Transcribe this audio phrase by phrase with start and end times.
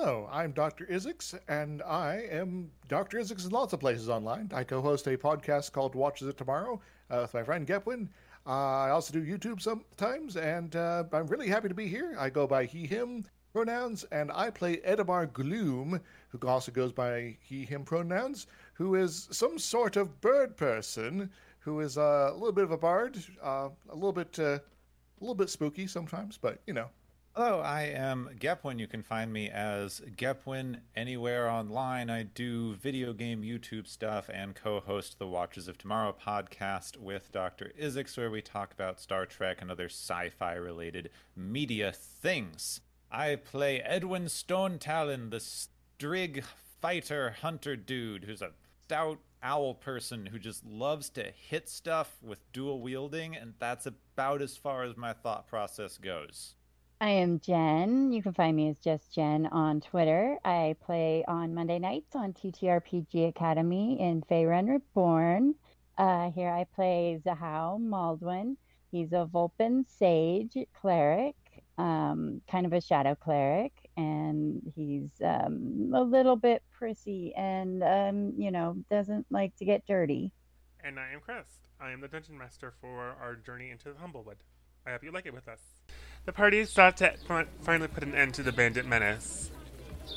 [0.00, 0.86] Hello, I'm Dr.
[0.86, 3.18] Izix, and I am Dr.
[3.18, 4.48] Izix in lots of places online.
[4.54, 6.80] I co host a podcast called Watches of Tomorrow
[7.10, 8.08] uh, with my friend Gepwin.
[8.46, 8.50] Uh,
[8.84, 12.14] I also do YouTube sometimes, and uh, I'm really happy to be here.
[12.16, 17.36] I go by he, him pronouns, and I play Edamar Gloom, who also goes by
[17.40, 22.52] he, him pronouns, who is some sort of bird person who is uh, a little
[22.52, 26.60] bit of a bard, uh, a little bit, uh, a little bit spooky sometimes, but
[26.68, 26.88] you know.
[27.40, 28.80] Hello, I am Gepwin.
[28.80, 32.10] You can find me as Gepwin anywhere online.
[32.10, 37.30] I do video game YouTube stuff and co host the Watches of Tomorrow podcast with
[37.30, 37.70] Dr.
[37.80, 42.80] Izix, where we talk about Star Trek and other sci fi related media things.
[43.08, 46.42] I play Edwin Stonetalon, the Strig
[46.82, 48.50] fighter hunter dude who's a
[48.84, 54.42] stout owl person who just loves to hit stuff with dual wielding, and that's about
[54.42, 56.56] as far as my thought process goes.
[57.00, 58.10] I am Jen.
[58.10, 60.36] You can find me as just Jen on Twitter.
[60.44, 65.54] I play on Monday nights on TTRPG Academy in Faerun Reborn.
[65.96, 68.56] Uh, here I play Zahau Maldwin.
[68.90, 71.36] He's a Vulpin sage cleric,
[71.76, 78.32] um, kind of a shadow cleric, and he's um, a little bit prissy and, um,
[78.36, 80.32] you know, doesn't like to get dirty.
[80.82, 81.68] And I am Crest.
[81.80, 84.38] I am the dungeon master for our journey into the Humblewood.
[84.84, 85.60] I hope you like it with us.
[86.24, 87.14] The party sought to
[87.62, 89.50] finally put an end to the bandit menace,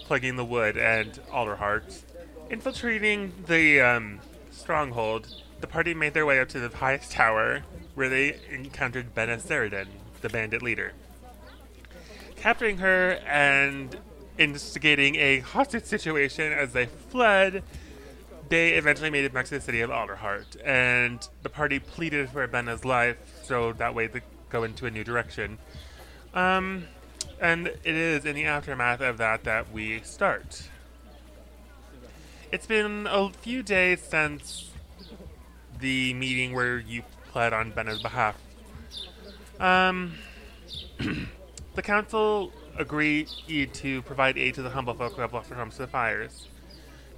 [0.06, 2.04] plugging the wood and Alderheart.
[2.50, 4.20] Infiltrating the um,
[4.52, 7.64] stronghold, the party made their way up to the highest tower,
[7.96, 9.88] where they encountered Benna Ceridin,
[10.22, 10.92] the bandit leader.
[12.36, 13.98] Capturing her and
[14.38, 17.64] instigating a hostage situation as they fled,
[18.50, 22.46] they eventually made it back to the city of Alderheart, and the party pleaded for
[22.50, 25.58] Benna's life so that way they go into a new direction.
[26.34, 26.86] Um,
[27.40, 30.70] and it is in the aftermath of that that we start.
[32.52, 34.70] It's been a few days since
[35.80, 38.36] the meeting where you pled on Benna's behalf.
[39.60, 40.14] Um,
[41.76, 43.30] the council agreed
[43.74, 46.48] to provide aid to the humble folk who have lost their homes to the fires.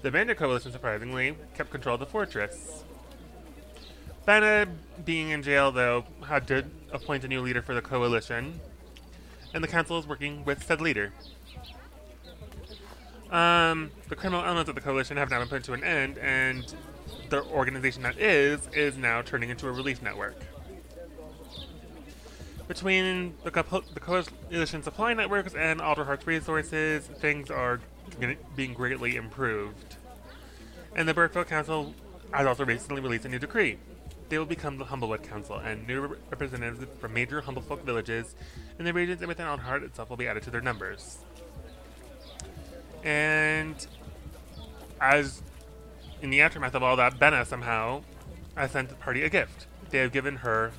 [0.01, 2.83] The Bandit Coalition, surprisingly, kept control of the fortress.
[4.27, 4.67] Benna,
[5.03, 8.59] being in jail, though, had to appoint a new leader for the coalition,
[9.53, 11.11] and the council is working with said leader.
[13.31, 16.73] Um, the criminal elements of the coalition have now been put to an end, and
[17.29, 20.35] the organization that is is now turning into a relief network.
[22.67, 27.81] Between the, co- the coalition supply networks and Alderheart's resources, things are
[28.55, 29.97] being greatly improved.
[30.95, 31.93] And the Burkeville Council
[32.31, 33.77] has also recently released a new decree
[34.33, 38.33] they will become the Humblewood Council, and new representatives from major Humblefolk villages
[38.79, 41.19] in the regions and within Alderheart itself will be added to their numbers.
[43.03, 43.85] And
[44.99, 45.41] as
[46.21, 48.03] in the aftermath of all that, Benna somehow
[48.55, 49.67] has sent the party a gift.
[49.89, 50.71] They have given her,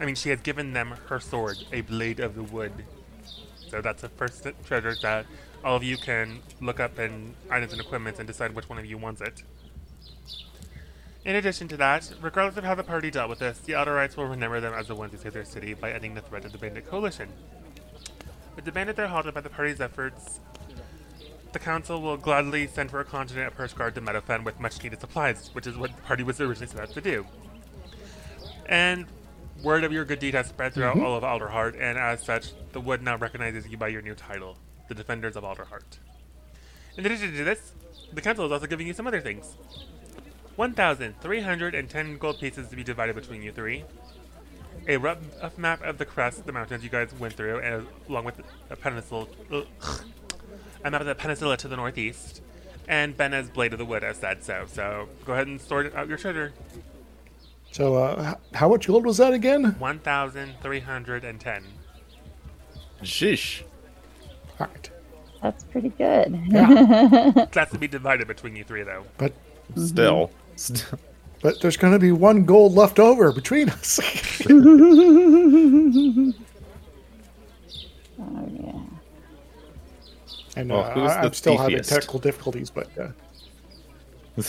[0.00, 2.72] I mean, she has given them her sword, a blade of the wood.
[3.70, 5.26] So that's the first treasure that
[5.64, 8.84] all of you can look up in items and equipment and decide which one of
[8.84, 9.42] you wants it.
[11.24, 14.26] In addition to that, regardless of how the party dealt with this, the Alderites will
[14.26, 16.58] remember them as the ones who saved their city by ending the threat of the
[16.58, 17.28] Bandit Coalition.
[18.56, 20.40] With the Bandit there halted by the party's efforts,
[21.52, 24.82] the Council will gladly send for a contingent of Perch Guard to Meadowfen with much
[24.82, 27.24] needed supplies, which is what the party was originally set out to do.
[28.66, 29.06] And
[29.62, 31.04] word of your good deed has spread throughout mm-hmm.
[31.04, 34.58] all of Alderheart, and as such, the Wood now recognizes you by your new title,
[34.88, 35.98] the Defenders of Alderheart.
[36.96, 37.72] In addition to this,
[38.12, 39.56] the Council is also giving you some other things.
[40.56, 43.84] 1,310 gold pieces to be divided between you three.
[44.88, 45.18] A rough
[45.56, 49.26] map of the crest, the mountains you guys went through, and along with a peninsula,
[49.52, 50.04] ugh,
[50.84, 52.42] a map of the peninsula to the northeast,
[52.88, 54.64] and Benna's Blade of the Wood as said so.
[54.66, 56.52] So go ahead and sort out your treasure.
[57.70, 59.76] So, uh, how much gold was that again?
[59.78, 61.64] 1,310.
[63.02, 63.62] Sheesh.
[64.60, 64.90] All right.
[65.42, 66.38] That's pretty good.
[66.48, 67.46] Yeah.
[67.52, 69.04] That's to be divided between you three, though.
[69.16, 69.32] But
[69.76, 70.28] still.
[70.28, 70.41] Mm-hmm.
[71.42, 73.98] But there's going to be one gold left over between us.
[74.48, 76.34] oh
[78.20, 78.80] yeah.
[80.56, 83.08] And well, uh, I, am still having technical difficulties, but uh...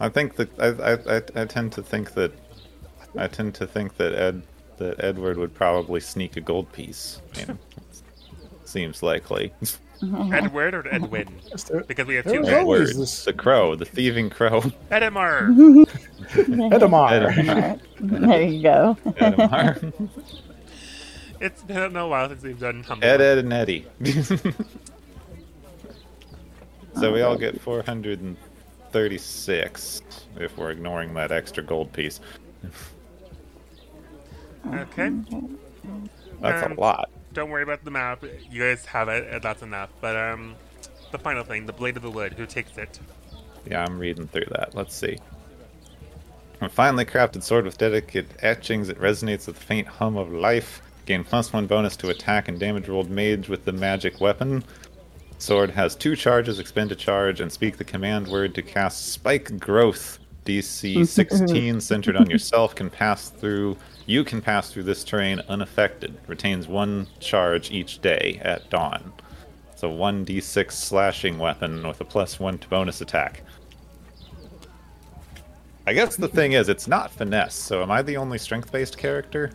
[0.00, 2.32] I think that I, I, I tend to think that
[3.16, 4.42] I tend to think that Ed
[4.76, 7.20] that Edward would probably sneak a gold piece.
[8.64, 9.52] seems likely.
[10.02, 11.28] Edward or Edwin?
[11.86, 12.88] Because we have two Edward.
[12.88, 14.60] The crow, the thieving crow.
[14.90, 15.48] Edamar.
[16.30, 17.32] Edamar.
[17.32, 17.80] Edamar.
[18.00, 18.96] there you go.
[19.04, 20.08] Edemar.
[21.40, 23.06] It's been a while since we've done Humble.
[23.06, 23.86] Ed, Ed, and Eddie.
[26.96, 30.02] So we all get 436
[30.36, 32.18] if we're ignoring that extra gold piece.
[34.74, 35.12] Okay.
[36.40, 37.08] That's Um, a lot.
[37.32, 38.24] Don't worry about the map.
[38.50, 39.90] You guys have it, and that's enough.
[40.00, 40.54] But um,
[41.12, 42.34] the final thing, the Blade of the Wood.
[42.34, 42.98] Who takes it?
[43.66, 44.74] Yeah, I'm reading through that.
[44.74, 45.18] Let's see.
[46.60, 50.82] A finely crafted sword with delicate etchings, it resonates with the faint hum of life.
[51.06, 54.64] Gain plus one bonus to attack and damage rolled mage with the magic weapon.
[55.38, 59.58] Sword has two charges, expend a charge, and speak the command word to cast Spike
[59.58, 60.18] Growth.
[60.44, 63.76] DC 16, centered on yourself, can pass through.
[64.08, 66.16] You can pass through this terrain unaffected.
[66.26, 69.12] Retains one charge each day at dawn.
[69.70, 73.42] It's a 1d6 slashing weapon with a plus one to bonus attack.
[75.86, 78.96] I guess the thing is, it's not finesse, so am I the only strength based
[78.96, 79.50] character?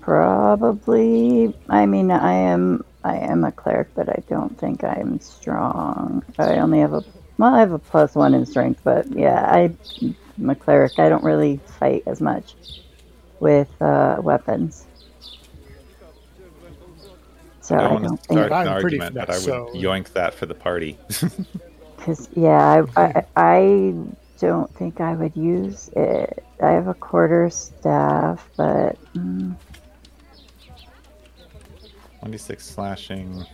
[0.00, 1.52] Probably.
[1.68, 2.84] I mean, I am.
[3.02, 6.22] I am a cleric, but I don't think I'm strong.
[6.38, 7.02] I only have a.
[7.38, 9.74] Well, I have a plus one in strength, but yeah, I,
[10.38, 10.98] I'm a cleric.
[10.98, 12.54] I don't really fight as much
[13.40, 14.86] with uh, weapons.
[17.60, 18.52] So I I don't to start think.
[18.52, 20.98] an I'm pretty argument that I would so- yoink that for the party.
[21.96, 23.94] Because yeah, I, I I
[24.38, 26.44] don't think I would use it.
[26.62, 29.56] I have a quarter staff, but mm,
[32.20, 33.44] 26 slashing,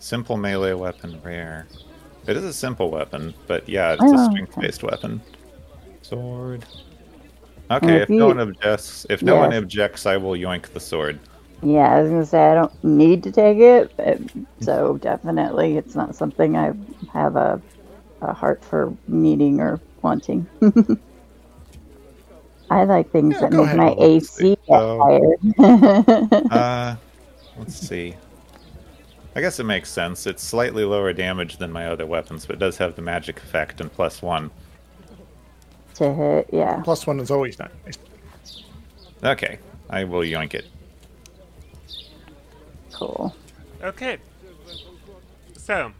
[0.00, 1.68] simple melee weapon, rare.
[2.26, 5.20] It is a simple weapon, but yeah, it's a Oh, strength based weapon.
[6.10, 6.64] Sword.
[7.70, 10.80] Okay, if if no you- one objects, if no one objects, I will yoink the
[10.80, 11.18] sword.
[11.62, 14.18] Yeah, I was gonna say I don't need to take it, but,
[14.60, 16.72] so definitely it's not something I
[17.12, 17.60] have a,
[18.22, 20.46] a heart for needing or wanting.
[22.70, 23.76] I like things Yeah, that make ahead.
[23.76, 24.98] my AC So-
[25.58, 26.46] higher.
[26.50, 26.96] Uh,
[27.58, 28.14] let's see.
[29.36, 30.26] I guess it makes sense.
[30.26, 33.80] It's slightly lower damage than my other weapons, but it does have the magic effect
[33.80, 34.50] and plus one.
[36.00, 36.80] To hit, yeah.
[36.82, 37.98] Plus one is always nice.
[39.22, 39.58] Okay,
[39.90, 40.66] I will yoink it.
[42.92, 43.34] Cool.
[43.82, 44.18] Okay.
[45.56, 45.92] So.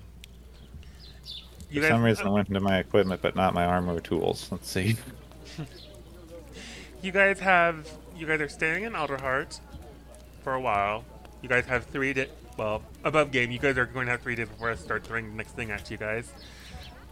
[1.70, 4.49] You For guys, some reason, I went into my equipment, but not my armor tools.
[4.50, 4.97] Let's see.
[7.02, 7.88] you guys have.
[8.17, 9.61] You guys are staying in Alderheart
[10.43, 11.05] for a while.
[11.43, 12.29] You guys have three days.
[12.56, 15.31] Well, above game, you guys are going to have three days before I start throwing
[15.31, 16.32] the next thing at you guys.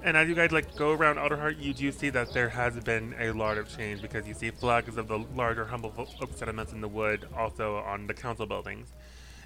[0.03, 3.15] And as you guys like go around Alderheart, you do see that there has been
[3.19, 6.81] a lot of change because you see flags of the larger humble oak settlements in
[6.81, 8.93] the wood also on the council buildings,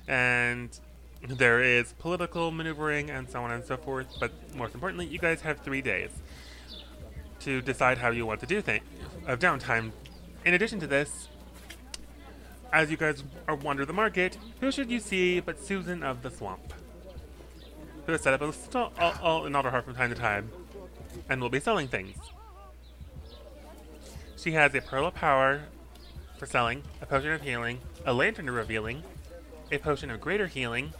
[0.06, 0.78] and
[1.26, 4.06] there is political maneuvering and so on and so forth.
[4.20, 6.10] But most importantly, you guys have three days
[7.40, 8.84] to decide how you want to do things
[9.26, 9.92] of downtime.
[10.44, 11.28] In addition to this,
[12.72, 16.30] as you guys are wander the market, who should you see but Susan of the
[16.30, 16.74] Swamp,
[18.06, 20.50] who has set up a stall all, all in Alderheart from time to time,
[21.28, 22.16] and will be selling things.
[24.36, 25.62] She has a pearl of power
[26.38, 29.04] for selling, a potion of healing, a lantern of revealing,
[29.70, 30.92] a potion of greater healing,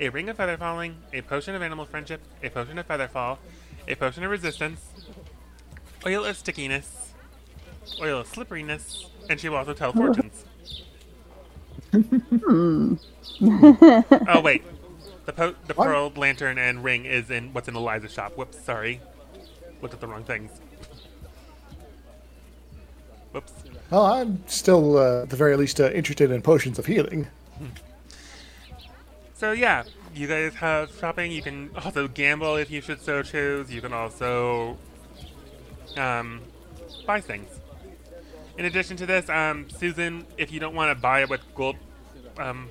[0.00, 3.38] a ring of feather falling, a potion of animal friendship, a potion of featherfall,
[3.86, 4.80] a potion of resistance,
[6.06, 7.12] oil of stickiness,
[8.00, 10.44] oil of slipperiness, and she will also tell fortunes.
[11.92, 12.94] Hmm.
[14.28, 14.62] Oh wait,
[15.28, 16.16] the po- the What?
[16.16, 18.32] lantern and ring is in what's in Eliza's shop.
[18.38, 18.98] Whoops, sorry,
[19.82, 20.50] looked at the wrong things.
[23.32, 23.52] Whoops.
[23.90, 27.26] Well, I'm still, uh, at the very least, uh, interested in potions of healing.
[29.34, 31.30] So yeah, you guys have shopping.
[31.30, 33.70] You can also gamble if you should so choose.
[33.70, 34.78] You can also
[35.98, 36.40] um,
[37.06, 37.50] buy things.
[38.56, 41.76] In addition to this, um, Susan, if you don't want to buy it with gold
[42.38, 42.66] um,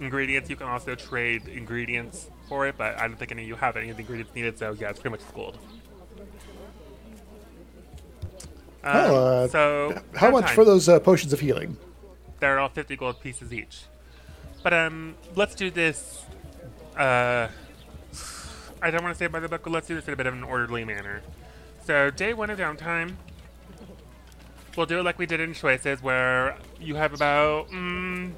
[0.00, 2.76] ingredients, you can also trade ingredients for it.
[2.76, 4.90] But I don't think any of you have any of the ingredients needed, so yeah,
[4.90, 5.58] it's pretty much gold.
[8.82, 10.54] Um, Oh, uh, so How much downtime.
[10.54, 11.76] for those uh, potions of healing?
[12.40, 13.82] They're all 50 gold pieces each.
[14.62, 16.24] But um, let's do this.
[16.96, 17.48] Uh,
[18.82, 20.26] I don't want to say by the book, but let's do this in a bit
[20.26, 21.20] of an orderly manner.
[21.84, 23.16] So day one of downtime,
[24.76, 28.32] we'll do it like we did in choices, where you have about mm,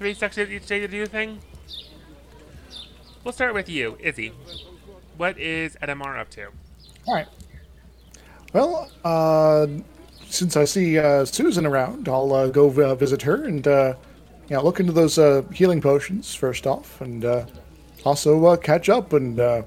[0.00, 1.38] three sections each day to do a thing.
[3.22, 4.32] We'll start with you, Izzy.
[5.18, 6.46] What is Edamar up to?
[7.06, 7.28] All right.
[8.54, 9.66] Well, uh,
[10.24, 13.94] since I see uh, Susan around, I'll uh, go uh, visit her and uh,
[14.48, 17.44] yeah, look into those uh, healing potions first off, and uh,
[18.02, 19.64] also uh, catch up and uh,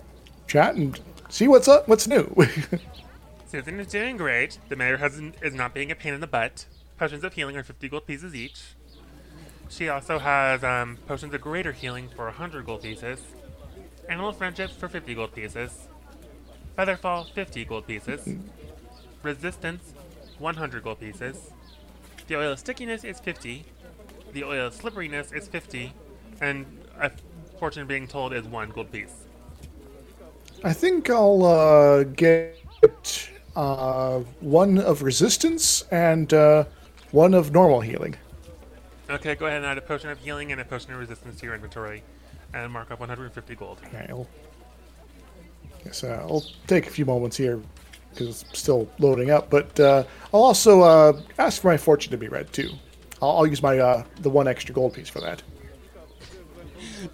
[0.47, 0.99] chat and
[1.29, 2.35] see what's up, what's new.
[3.45, 4.57] Susan is doing great.
[4.67, 6.65] The mayor has is not being a pain in the butt.
[6.97, 8.63] Potions of healing are 50 gold pieces each.
[9.69, 13.21] She also has um, potions of greater healing for 100 gold pieces.
[14.09, 15.87] Animal Friendship for 50 gold pieces.
[16.77, 18.35] Featherfall, 50 gold pieces.
[19.23, 19.93] Resistance,
[20.39, 21.51] 100 gold pieces.
[22.27, 23.65] The oil of stickiness is 50.
[24.33, 25.93] The oil of slipperiness is 50.
[26.41, 26.65] And
[26.99, 27.11] a
[27.59, 29.25] fortune being told is 1 gold piece.
[30.63, 36.65] I think I'll uh, get uh, one of resistance and uh,
[37.11, 38.15] one of normal healing.
[39.13, 41.45] Okay, go ahead and add a potion of healing and a potion of resistance to
[41.45, 42.03] your inventory.
[42.53, 43.79] And mark up 150 gold.
[43.85, 44.27] Okay, I'll,
[45.85, 47.61] yes, uh, I'll take a few moments here
[48.09, 49.49] because it's still loading up.
[49.49, 50.03] But uh,
[50.33, 52.69] I'll also uh, ask for my fortune to be read too.
[53.21, 55.43] I'll, I'll use my uh, the one extra gold piece for that.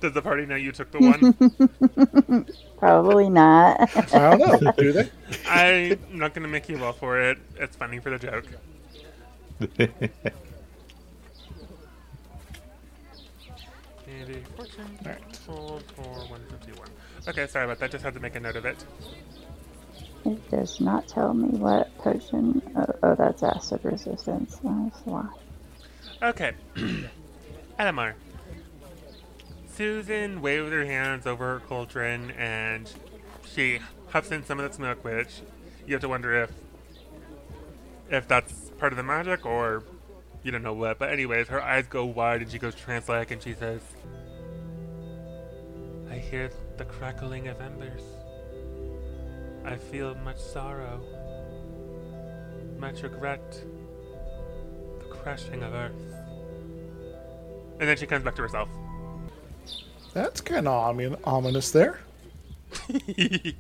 [0.02, 1.00] Does the party know you took the
[2.30, 2.46] one?
[2.78, 3.80] Probably not.
[4.14, 4.72] I don't know.
[4.78, 5.10] Do they?
[5.48, 7.38] I'm not going to make you roll for it.
[7.58, 8.46] It's funny for the joke.
[14.30, 15.40] A fortune Alright.
[15.48, 16.88] roll for 151.
[17.28, 17.92] Okay, sorry about that.
[17.92, 18.86] Just had to make a note of it.
[20.26, 22.62] it does not tell me what potion.
[22.76, 24.60] Oh, oh that's acid resistance.
[24.64, 25.28] That's why.
[26.22, 26.54] Okay.
[27.80, 28.16] Adamar.
[29.74, 32.92] Susan waves her hands over her cauldron and
[33.46, 35.42] she huffs in some of the smoke, which
[35.88, 36.52] you have to wonder if
[38.12, 39.84] if that's part of the magic or
[40.44, 41.00] you don't know what.
[41.00, 43.82] But anyways, her eyes go wide and she goes trance-like and she says,
[46.30, 48.04] hear the crackling of embers.
[49.66, 51.02] I feel much sorrow,
[52.78, 53.64] much regret,
[55.00, 56.14] the crashing of earth.
[57.80, 58.70] And then she comes back to herself.
[60.14, 62.00] That's kind of omin- ominous there.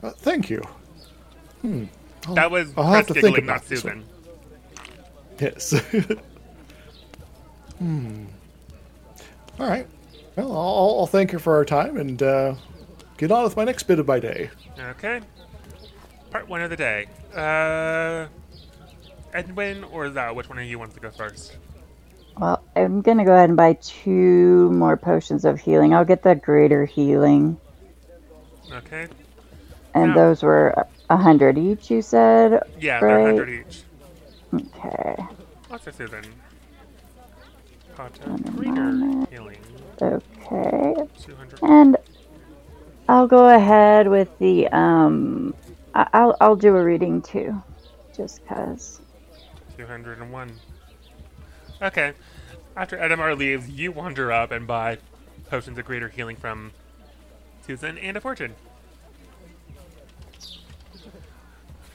[0.00, 0.62] Uh, thank you.
[2.34, 4.04] that was I'll have to think about not Susan.
[5.40, 5.70] Yes.
[7.78, 8.26] hmm.
[9.58, 9.88] All right.
[10.38, 12.54] Well, I'll, I'll thank her for our time and uh,
[13.16, 14.50] get on with my next bit of my day.
[14.78, 15.20] Okay.
[16.30, 17.06] Part one of the day.
[17.34, 18.28] Uh,
[19.32, 20.36] Edwin or Zao?
[20.36, 21.56] Which one of you wants to go first?
[22.36, 25.92] Well, I'm gonna go ahead and buy two more potions of healing.
[25.92, 27.56] I'll get the greater healing,
[28.72, 29.08] Okay.
[29.94, 31.90] and Now- those were a hundred each.
[31.90, 32.62] You said.
[32.78, 33.34] Yeah, they're Right.
[33.34, 33.82] 100 each.
[34.54, 35.16] Okay.
[35.66, 36.22] What's for Susan?
[37.96, 39.58] Pot One greener healing.
[40.00, 40.94] Okay.
[41.20, 41.58] 200.
[41.62, 41.96] And
[43.08, 45.54] I'll go ahead with the um.
[45.94, 47.60] I'll I'll do a reading too,
[48.14, 49.00] just cause.
[49.76, 50.52] 201.
[51.80, 52.12] Okay.
[52.76, 54.98] After Edamar leaves, you wander up and buy
[55.48, 56.72] potions of greater healing from
[57.66, 58.54] Susan and a fortune.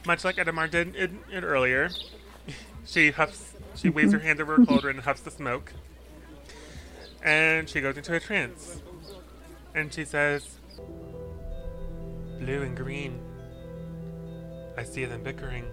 [0.06, 1.90] Much like Edamar did in, in earlier,
[2.86, 5.72] she huffs, she waves her hand over her cauldron and huffs the smoke.
[7.24, 8.82] And she goes into a trance.
[9.74, 10.58] And she says,
[12.38, 13.18] Blue and green.
[14.76, 15.64] I see them bickering.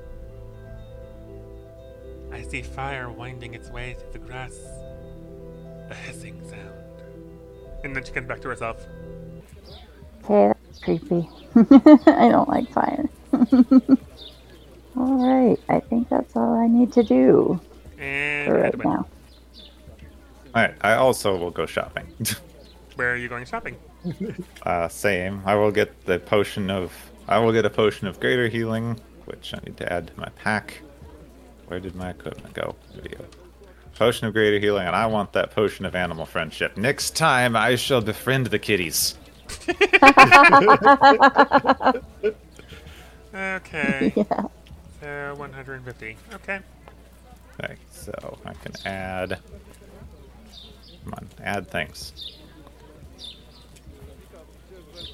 [2.32, 4.58] I see fire winding its way through the grass.
[5.90, 6.82] A hissing sound.
[7.84, 8.86] And then she comes back to herself.
[10.24, 11.28] Okay, that's creepy.
[11.56, 13.10] I don't like fire.
[14.96, 17.60] all right, I think that's all I need to do
[17.98, 19.08] And for right now.
[20.54, 20.76] All right.
[20.82, 22.08] I also will go shopping.
[22.96, 23.78] where are you going shopping?
[24.64, 25.42] uh, same.
[25.46, 26.94] I will get the potion of.
[27.28, 30.30] I will get a potion of greater healing, which I need to add to my
[30.36, 30.82] pack.
[31.68, 32.76] Where did my equipment go?
[32.96, 33.26] Video.
[33.96, 36.76] Potion of greater healing, and I want that potion of animal friendship.
[36.76, 39.16] Next time, I shall befriend the kitties.
[43.34, 44.14] Okay.
[44.24, 44.44] Yeah.
[45.02, 46.18] So 150.
[46.34, 46.60] Okay.
[47.64, 49.40] Okay, so I can add.
[51.04, 52.38] Come on, add things.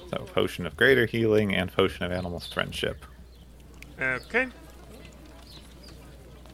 [0.10, 3.06] So, potion of greater healing and potion of animal friendship.
[4.00, 4.48] Okay.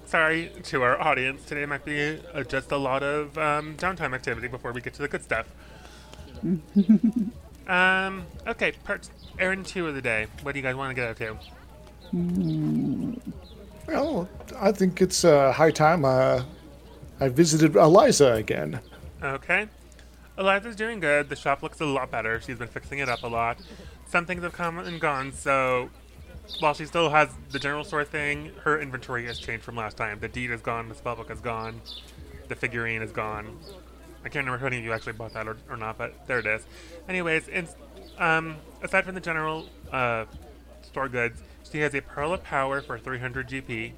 [0.06, 1.44] Sorry to our audience.
[1.46, 5.02] Today might be uh, just a lot of um, downtime activity before we get to
[5.02, 5.48] the good stuff.
[7.68, 8.26] um.
[8.48, 8.74] Okay.
[8.84, 9.10] Part
[9.40, 10.28] errand two of the day.
[10.42, 11.38] What do you guys want to get up to?
[13.88, 16.44] Well, I think it's uh, high time uh,
[17.20, 18.80] I visited Eliza again.
[19.24, 19.68] Okay.
[20.38, 21.30] Eliza's doing good.
[21.30, 22.42] The shop looks a lot better.
[22.42, 23.58] She's been fixing it up a lot.
[24.08, 25.90] Some things have come and gone, so
[26.60, 30.20] while she still has the general store thing, her inventory has changed from last time.
[30.20, 31.82] The deed is gone, the spellbook is gone,
[32.48, 33.58] the figurine is gone.
[34.26, 36.40] I can't remember if any of you actually bought that or, or not, but there
[36.40, 36.66] it is.
[37.08, 37.68] Anyways, in,
[38.18, 40.26] um, aside from the general uh,
[40.82, 43.94] store goods, she has a Pearl of Power for 300 GP,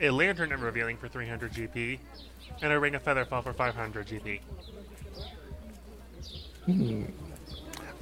[0.00, 1.98] a Lantern of Revealing for 300 GP,
[2.62, 4.40] and a Ring of Featherfall for 500 GP.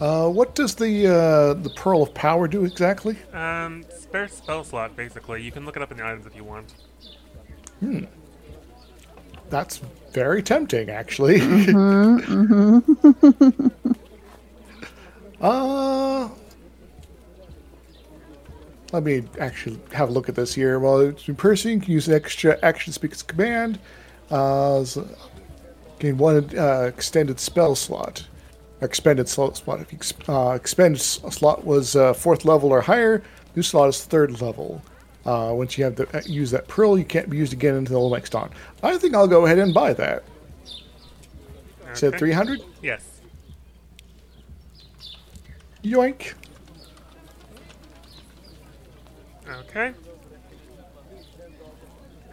[0.01, 3.17] Uh, what does the uh, the pearl of power do exactly?
[3.33, 5.43] Um, spare spell slot, basically.
[5.43, 6.73] You can look it up in the items if you want.
[9.51, 9.81] That's
[10.13, 11.41] very tempting, actually.
[11.41, 12.79] Mm-hmm.
[15.41, 16.29] uh,
[18.93, 20.79] let me actually have a look at this here.
[20.79, 23.79] While it's in person, you can use an extra action speak as command.
[24.31, 25.09] Uh, so-
[25.99, 28.27] gain one uh, extended spell slot.
[28.81, 29.81] Expended slot slot.
[29.81, 33.23] If you ex- uh, expended slot was uh, fourth level or higher,
[33.57, 34.81] new slot is third level.
[35.27, 38.09] Uh, once you have to uh, use that pearl, you can't be used again until
[38.09, 38.51] the next dawn.
[38.83, 40.23] I think I'll go ahead and buy that.
[41.95, 42.63] Said 300?
[42.83, 43.03] Yes.
[45.83, 46.35] Yoink.
[49.49, 49.93] Okay.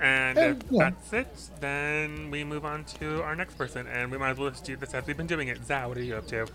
[0.06, 0.80] And And, if yeah.
[0.80, 4.52] that's it, then we move on to our next person, and we might as well
[4.52, 5.62] just do this as we've been doing it.
[5.64, 6.48] Zao, what are you up to?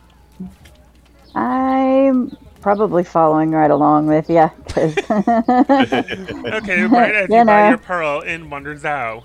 [1.34, 4.50] I'm probably following right along with you.
[6.52, 7.64] Okay, right as you, You buy know.
[7.64, 9.24] your pearl in Wonder Zao.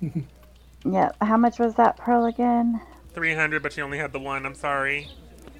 [0.84, 2.80] yeah, how much was that pearl again?
[3.14, 4.46] 300, but she only had the one.
[4.46, 5.10] I'm sorry.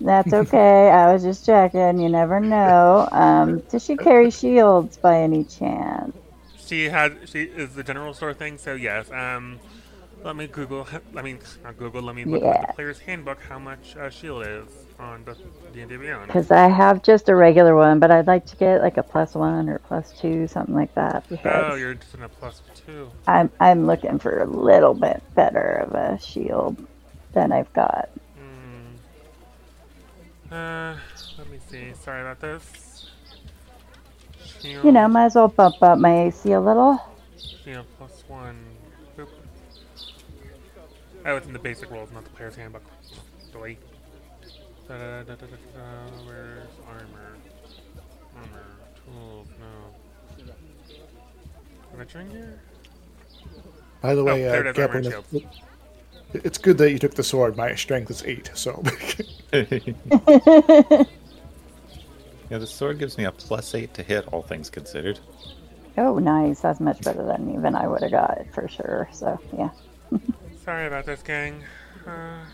[0.01, 0.91] That's okay.
[0.91, 1.99] I was just checking.
[2.01, 3.09] You never know.
[3.13, 6.17] Um, does she carry shields by any chance?
[6.67, 9.11] She had she is the general store thing, so yes.
[9.11, 9.59] Um,
[10.23, 10.87] let me Google.
[11.17, 12.03] I mean, not Google.
[12.03, 12.67] Let me look at Yeah.
[12.69, 13.41] the player's handbook.
[13.43, 14.67] How much uh, shield is
[14.99, 15.37] on the
[15.75, 16.29] D&D Beyond?
[16.29, 19.35] Because I have just a regular one, but I'd like to get like a plus
[19.35, 21.27] one or plus two, something like that.
[21.45, 23.11] Oh, you're just in a plus two.
[23.27, 26.77] I'm I'm looking for a little bit better of a shield
[27.33, 28.09] than I've got.
[30.49, 30.55] Hmm.
[30.55, 30.97] Uh,
[31.37, 31.93] let me see.
[31.95, 32.65] Sorry about this.
[34.65, 36.99] Shield, You know, might as well bump up my AC a little.
[37.37, 38.57] shield plus one.
[39.17, 39.29] Boop.
[41.27, 42.83] Oh, it's in the basic rules, not the player's handbook.
[43.53, 43.79] Delete.
[44.89, 45.47] Da, da, da,
[46.27, 47.37] where's armor?
[48.37, 48.65] Armor.
[49.05, 49.49] Tools.
[49.61, 50.47] No.
[51.93, 52.61] Adventuring gear?
[54.01, 55.23] By the Oh, way, there uh, it is, armor
[56.33, 57.57] it's good that you took the sword.
[57.57, 58.83] My strength is eight, so
[62.51, 65.19] yeah, the sword gives me a plus eight to hit, all things considered.
[65.97, 66.61] oh, nice.
[66.61, 69.09] That's much better than even I would have got for sure.
[69.13, 69.71] So yeah.
[70.65, 71.63] Sorry about this, gang.
[72.07, 72.45] Uh,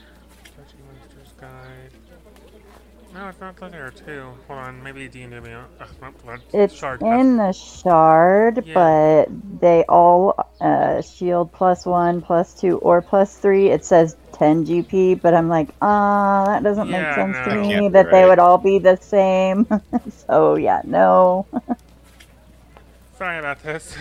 [3.12, 4.28] No, it's not there too.
[4.46, 5.66] Hold on, maybe D and D Beyond.
[5.80, 7.02] Ugh, nope, that's It's Shard.
[7.02, 8.74] in the shard, Yeah.
[8.74, 13.68] but they all uh, shield plus one, plus two, or plus three.
[13.68, 17.44] It says 10 GP, but I'm like, ah, that doesn't Yeah, make sense no.
[17.44, 19.66] to me can't be that they would all be the same.
[20.28, 21.46] so yeah, no.
[23.18, 23.96] Sorry about this.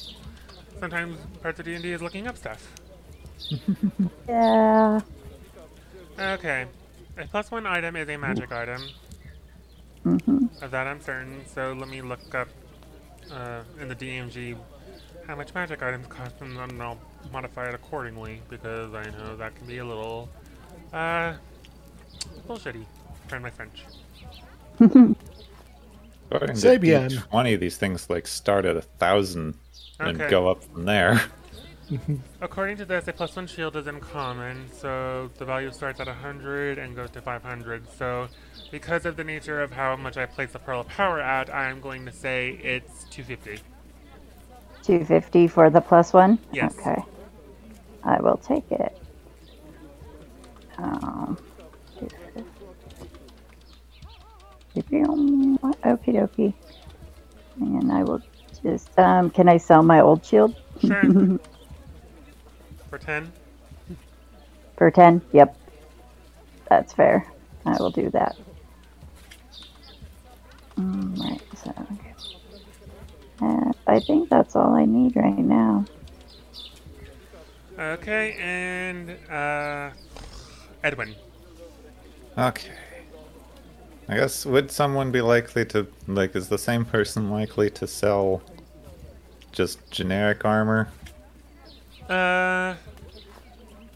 [0.80, 2.70] Sometimes parts of D and D is looking up stuff.
[4.28, 5.00] yeah.
[6.18, 6.66] Okay,
[7.16, 8.82] a plus one item is a magic item.
[10.02, 11.44] hmm Of that I'm certain.
[11.46, 12.48] So let me look up
[13.32, 14.56] uh, in the DMG
[15.26, 16.98] how much magic items cost, and then I'll
[17.32, 20.28] modify it accordingly because I know that can be a little
[20.92, 21.34] uh
[22.46, 22.84] bullshitty.
[23.28, 23.84] Pardon my French.
[26.30, 27.10] According to Sabian.
[27.10, 29.54] D20, these things like start at a thousand
[30.00, 31.20] and go up from there.
[32.40, 36.78] According to this, a plus one shield is uncommon, so the value starts at 100
[36.78, 37.86] and goes to 500.
[37.98, 38.28] So,
[38.70, 41.68] because of the nature of how much I place the Pearl of Power at, I
[41.68, 43.62] am going to say it's 250.
[44.82, 46.38] 250 for the plus one?
[46.52, 46.76] Yes.
[46.78, 47.02] Okay.
[48.02, 48.96] I will take it.
[50.78, 51.38] Um,
[51.98, 52.44] 250.
[55.84, 56.54] Okie dokie.
[57.60, 58.20] And I will
[58.62, 60.56] just, um, can I sell my old shield?
[60.80, 61.38] Sure.
[62.94, 63.32] For 10?
[64.76, 65.20] For 10?
[65.32, 65.56] Yep.
[66.68, 67.26] That's fair.
[67.66, 68.36] I will do that.
[70.78, 72.14] Mm, right, so, okay.
[73.40, 75.84] And I think that's all I need right now.
[77.76, 79.90] Okay, and uh,
[80.84, 81.16] Edwin.
[82.38, 82.70] Okay.
[84.08, 88.40] I guess would someone be likely to like is the same person likely to sell
[89.50, 90.90] just generic armor?
[92.08, 92.74] Uh,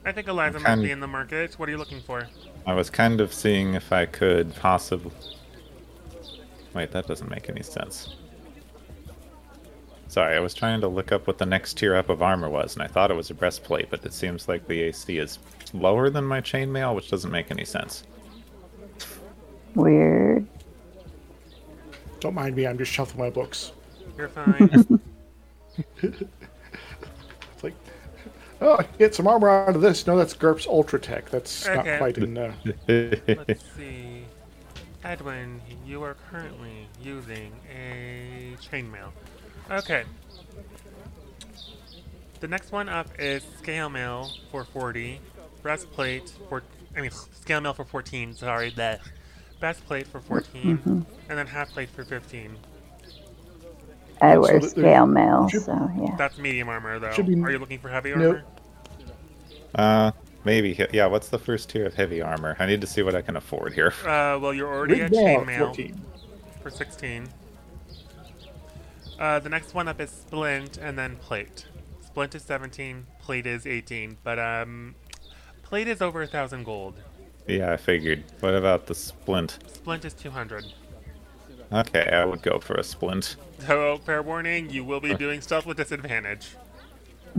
[0.04, 1.58] I think Eliza might be in the market.
[1.58, 2.26] What are you looking for?
[2.66, 5.12] I was kind of seeing if I could possibly
[6.74, 8.14] Wait, that doesn't make any sense.
[10.06, 12.74] Sorry, I was trying to look up what the next tier up of armor was,
[12.74, 15.38] and I thought it was a breastplate, but it seems like the AC is
[15.72, 18.04] lower than my chainmail, which doesn't make any sense.
[19.74, 20.46] Weird.
[22.20, 22.66] don't mind me.
[22.66, 23.72] I'm just shuffling my books.
[24.16, 25.00] You're fine.
[28.60, 30.06] It's like Oh, I get some armor out of this.
[30.06, 31.30] No, that's GURPS Ultra Tech.
[31.30, 32.36] That's not quite in.
[32.36, 32.52] Uh,
[32.88, 34.24] Let's see.
[35.04, 39.10] Edwin, you are currently using a chainmail.
[39.70, 40.02] Okay.
[42.40, 45.20] The next one up is scale mail for 40,
[45.62, 46.62] breastplate for
[46.96, 48.34] I mean scale mail for 14.
[48.34, 49.00] Sorry, that
[49.60, 51.04] breastplate for 14, Mhm.
[51.28, 52.56] and then half plate for 15.
[54.20, 56.14] I So wear th- scale mail, should- so yeah.
[56.16, 57.12] That's medium armor though.
[57.12, 58.24] Should be- Are you looking for heavy armor?
[58.24, 58.44] Nope.
[59.74, 60.08] armor?
[60.08, 60.10] Uh,
[60.44, 60.78] maybe.
[60.92, 61.06] Yeah.
[61.06, 62.56] What's the first tier of heavy armor?
[62.58, 63.92] I need to see what I can afford here.
[64.04, 65.94] Uh, well, you're already Rig at Wall, chainmail
[66.62, 67.28] for 16.
[69.18, 71.66] Uh, the next one up is splint and then plate.
[72.06, 74.94] Splint is 17, plate is 18, but um,
[75.62, 76.94] plate is over a thousand gold.
[77.46, 78.24] Yeah, I figured.
[78.40, 79.58] What about the splint?
[79.66, 80.64] Splint is 200.
[81.72, 83.36] Okay, I would go for a splint.
[83.66, 86.56] So, fair warning, you will be doing stealth with disadvantage.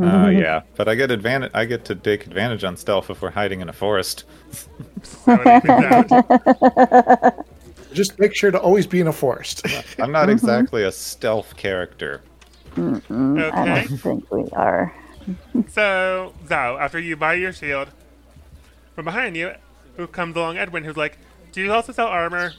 [0.01, 1.51] Uh, yeah, but I get advantage.
[1.53, 4.25] I get to take advantage on stealth if we're hiding in a forest.
[5.03, 7.33] So it.
[7.93, 9.65] Just make sure to always be in a forest.
[9.99, 12.21] I'm not exactly a stealth character.
[12.75, 13.87] Mm-mm, I Okay.
[13.87, 14.93] don't think we are.
[15.69, 17.89] So, Zhao, after you buy your shield,
[18.95, 19.53] from behind you,
[19.97, 21.17] who comes along Edwin, who's like,
[21.51, 22.53] Do you also sell armor?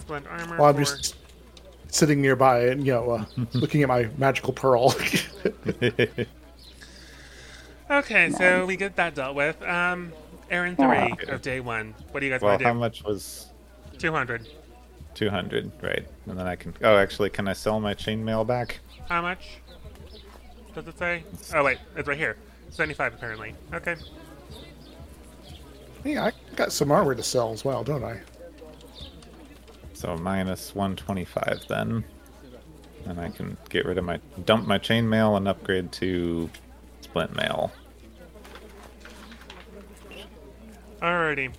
[0.00, 0.56] Splint armor.
[0.56, 1.16] While I'm for- just
[1.88, 4.94] sitting nearby and you know uh, looking at my magical pearl.
[7.90, 9.60] Okay, so we get that dealt with.
[9.62, 10.14] Um,
[10.50, 11.94] Aaron three of day one.
[12.10, 12.68] What do you guys well, want to do?
[12.68, 13.50] how much was
[13.98, 14.48] Two hundred.
[15.14, 15.70] 200?
[15.82, 16.74] Right, and then I can.
[16.82, 18.80] Oh, actually, can I sell my chainmail back?
[19.10, 19.58] How much?
[20.74, 21.22] Does it say?
[21.54, 22.38] Oh wait, it's right here.
[22.70, 23.54] Seventy-five apparently.
[23.74, 23.96] Okay.
[26.04, 28.20] Yeah, I got some armor to sell as well, don't I?
[29.94, 32.04] So minus 125 then,
[33.06, 36.50] and I can get rid of my dump my chainmail and upgrade to
[37.02, 37.72] splint mail.
[41.00, 41.52] Alrighty.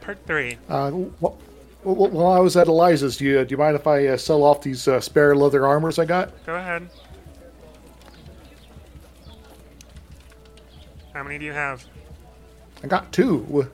[0.00, 0.58] Part three.
[0.68, 1.36] Uh, wh- wh-
[1.82, 4.42] wh- while I was at Eliza's, do you, do you mind if I uh, sell
[4.42, 6.44] off these uh, spare leather armors I got?
[6.44, 6.88] Go ahead.
[11.14, 11.84] How many do you have?
[12.82, 13.68] I got two.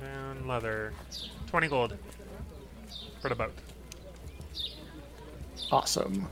[0.00, 0.48] Down.
[0.48, 0.92] Leather.
[1.46, 1.96] Twenty gold.
[3.20, 3.52] For the boat.
[5.70, 6.28] Awesome.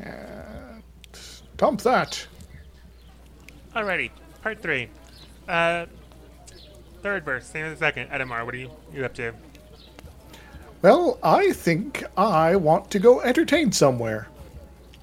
[0.00, 0.82] And
[1.56, 2.26] dump that.
[3.74, 4.10] Alrighty.
[4.42, 4.88] Part three.
[5.48, 5.86] Uh,
[7.02, 7.46] third verse.
[7.46, 8.08] Same as the second.
[8.10, 9.32] Edamar, what are you you up to?
[10.82, 14.28] Well, I think I want to go entertain somewhere.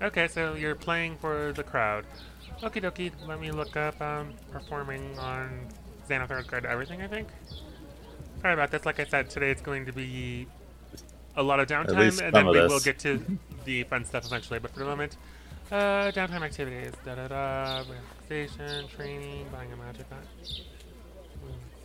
[0.02, 2.06] Okay, so you're playing for the crowd.
[2.62, 5.68] Okie dokie, let me look up um, performing on
[6.10, 7.28] Xanathar's Guide to Everything, I think.
[8.42, 8.86] Sorry about this.
[8.86, 10.48] Like I said, today it's going to be
[11.36, 13.24] a lot of downtime, and then of we will get to
[13.66, 14.60] the fun stuff eventually.
[14.60, 15.18] But for the moment,
[15.72, 16.94] uh, downtime activities.
[17.06, 17.84] Da da da.
[18.30, 20.66] Relaxation, training, buying a magic item.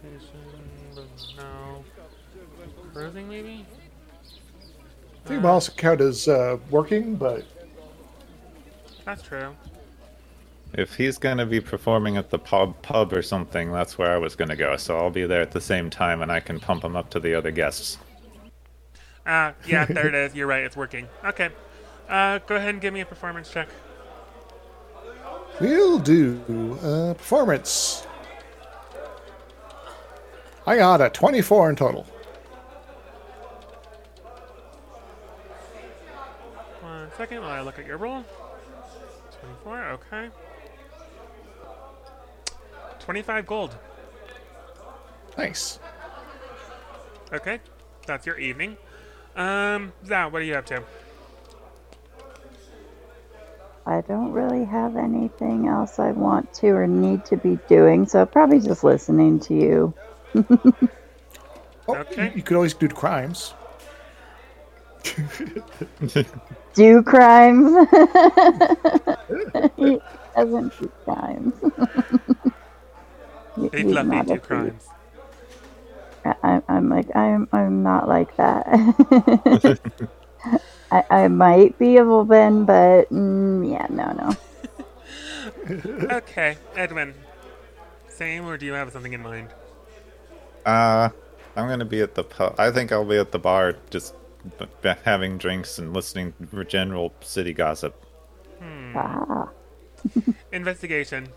[0.03, 1.85] Relaxation, no.
[2.92, 3.66] Cruising, maybe?
[5.25, 7.44] I think Uh, my also count as uh, working, but
[9.05, 9.55] That's true.
[10.79, 14.37] If he's gonna be performing at the pub pub or something, that's where I was
[14.37, 14.77] gonna go.
[14.77, 17.19] So I'll be there at the same time, and I can pump him up to
[17.19, 17.99] the other guests.
[19.27, 20.37] Ah, yeah, there it is.
[20.37, 20.62] You're right.
[20.62, 21.09] It's working.
[21.25, 21.51] Okay.
[22.09, 23.69] Uh, go ahead and give me a performance check.
[25.61, 28.07] we'll do uh, performance.
[30.64, 32.07] I got a 24 in total.
[36.83, 38.23] One second while I look at your roll.
[39.41, 40.31] 24, okay.
[43.09, 43.75] 25 gold.
[45.38, 45.79] Nice.
[47.33, 47.61] Okay.
[48.07, 48.77] That's your evening.
[49.35, 50.83] Um, Zao, what are you up to?
[53.87, 58.27] I don't really have anything else I want to or need to be doing, so
[58.27, 59.94] probably just listening to you.
[61.88, 62.27] Oh, Okay.
[62.27, 63.55] you, you could always do crimes.
[66.75, 67.73] Do crimes.
[69.77, 70.01] he
[70.37, 71.55] doesn't do crimes.
[73.61, 74.47] He- They he's fluffy not a two thief.
[74.47, 74.88] crimes.
[76.25, 78.66] I, I'm- I'm like I'm I'm not like that.
[80.90, 84.37] I, I might be a little but mm, yeah, no, no.
[86.11, 87.14] Okay, Edwin.
[88.09, 89.49] Same, or do you have something in mind?
[90.64, 91.09] Uh,
[91.57, 92.55] I'm gonna be at the pub.
[92.59, 94.14] I think I'll be at the bar, just
[94.59, 97.94] b- b- having drinks and listening to general city gossip.
[98.59, 98.94] Hmm.
[98.94, 99.51] Ah,
[100.53, 101.29] Investigation.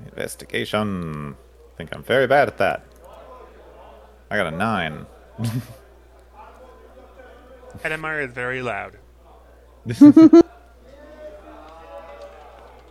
[0.00, 1.36] Investigation.
[1.72, 2.84] I think I'm very bad at that.
[4.30, 5.06] I got a nine.
[7.82, 8.96] Edamar is very loud.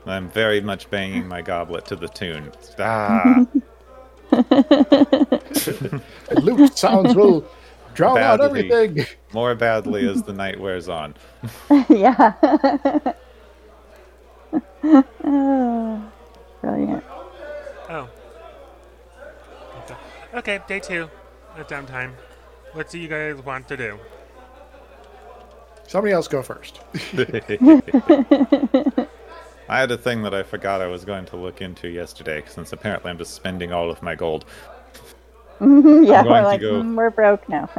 [0.06, 2.52] I'm very much banging my goblet to the tune.
[2.78, 3.46] Ah,
[6.42, 7.46] Loot sounds will
[7.94, 9.06] drown out everything.
[9.34, 11.16] more badly as the night wears on.
[11.89, 12.34] yeah.
[16.63, 17.04] Oh, Brilliant.
[17.89, 18.10] Oh.
[19.84, 19.95] Okay.
[20.36, 21.10] Okay, day two
[21.58, 22.13] of downtime.
[22.73, 23.99] What do you guys want to do?
[25.88, 26.80] Somebody else go first.
[29.69, 32.73] I had a thing that I forgot I was going to look into yesterday, since
[32.73, 34.45] apparently I'm just spending all of my gold.
[35.62, 37.69] yeah, we're like, go- "Mm, we're broke now.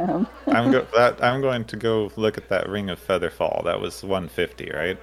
[0.47, 3.63] I'm go that I'm going to go look at that ring of Featherfall.
[3.65, 4.97] That was 150, right?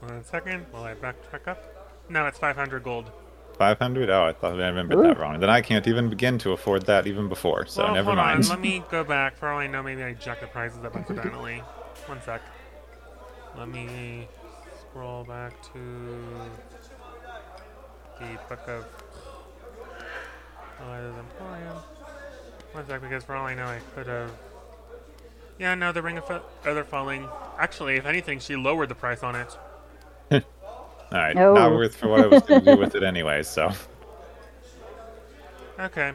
[0.00, 1.73] One second while I backtrack up.
[2.08, 3.10] No, it's 500 gold.
[3.58, 4.10] 500?
[4.10, 5.38] Oh, I thought I remembered that wrong.
[5.40, 7.66] Then I can't even begin to afford that even before.
[7.66, 8.44] So well, never hold mind.
[8.44, 8.50] on.
[8.50, 9.36] Let me go back.
[9.36, 11.62] For all I know, maybe I jacked the prices up accidentally.
[12.06, 12.42] One sec.
[13.56, 14.28] Let me
[14.80, 15.78] scroll back to
[18.18, 18.84] the book of
[20.80, 21.76] Eliza's Emporium.
[22.72, 24.32] One sec, because for all I know, I could have.
[25.58, 26.24] Yeah, no, the Ring of
[26.62, 27.28] Feather Falling.
[27.56, 29.56] Actually, if anything, she lowered the price on it.
[31.14, 31.54] All right, No.
[31.54, 33.42] not worth for what I was going to do with it anyway.
[33.44, 33.70] So
[35.78, 36.12] Okay.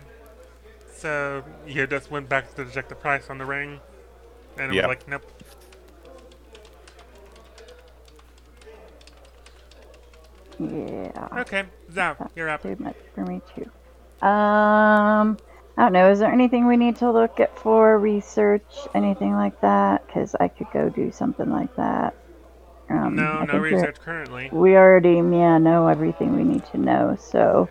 [0.94, 3.80] So you just went back to check the price on the ring,
[4.58, 4.84] and it Yep.
[4.84, 5.24] was like, nope.
[10.60, 11.28] yeah.
[11.40, 12.62] Okay, Zao, you're up.
[12.62, 13.64] Too much for me too.
[14.28, 15.38] Um,
[15.78, 16.12] I don't know.
[16.12, 20.06] Is there anything we need to look at for research, anything like that?
[20.06, 22.16] Because I could go do something like that.
[22.89, 24.49] Um, No, I no we're- research currently.
[24.52, 27.15] We already, yeah, know everything we need to know.
[27.19, 27.69] So,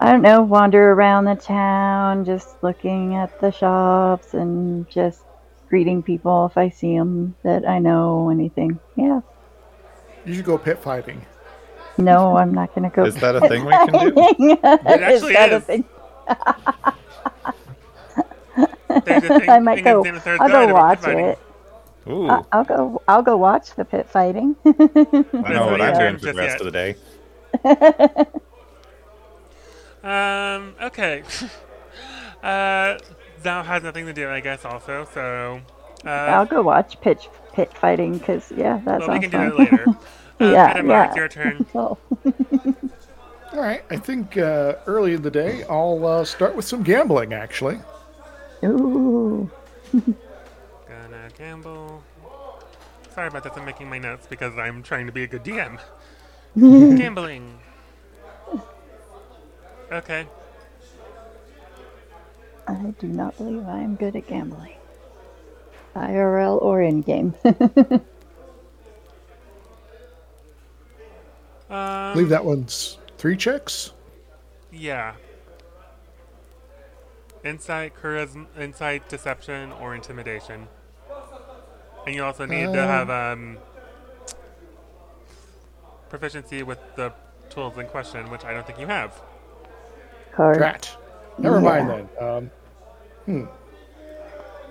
[0.00, 0.42] I don't know.
[0.42, 5.22] Wander around the town, just looking at the shops and just
[5.68, 8.30] greeting people if I see them that I know.
[8.30, 8.78] Anything?
[8.96, 9.20] Yeah.
[10.24, 11.24] You should go pit fighting.
[11.98, 13.04] No, I'm not gonna go.
[13.04, 14.12] Is that a thing we can do?
[14.16, 15.66] it actually is.
[19.04, 20.02] There's a thing- I might go.
[20.04, 21.24] Game of Thrones I'll go watch pit fighting.
[21.26, 21.38] it.
[22.08, 23.02] Ooh, I- I'll go.
[23.06, 24.56] I'll go watch the pit fighting.
[24.64, 26.60] I know That's what not I'm your doing for the rest yet.
[26.60, 26.96] of the day.
[30.04, 31.22] Um, okay.
[32.42, 32.98] uh,
[33.42, 35.60] Zao has nothing to do, I guess, also, so.
[36.04, 39.06] I'll Uh, go watch pitch pit fighting because yeah, that's.
[39.06, 39.64] well, we sounds can do fun.
[39.64, 39.84] that later.
[39.88, 39.98] Um,
[40.52, 41.06] Yeah, Edamar, yeah.
[41.06, 41.66] it's your turn.
[41.74, 43.84] All right.
[43.90, 47.78] I think uh, early in the day, I'll uh, start with some gambling, actually.
[48.64, 49.48] Ooh.
[49.92, 51.81] Gonna gamble.
[53.14, 55.78] Sorry about that, I'm making my notes because I'm trying to be a good DM.
[56.56, 57.58] Gambling.
[59.90, 60.26] Okay.
[62.66, 64.76] I do not believe I am good at gambling.
[65.94, 67.34] IRL or in game.
[71.72, 73.94] Um, believe that one's three checks.
[74.70, 75.14] Yeah.
[77.42, 80.68] Insight, charisma, insight, deception, or intimidation.
[82.06, 82.88] And you also need to Um.
[82.88, 83.58] have um,
[86.08, 87.12] proficiency with the
[87.50, 89.20] tools in question, which I don't think you have.
[90.34, 90.58] Card.
[90.58, 90.96] Drat.
[91.38, 92.08] Never mind then.
[92.20, 92.50] Um,
[93.26, 93.44] hmm.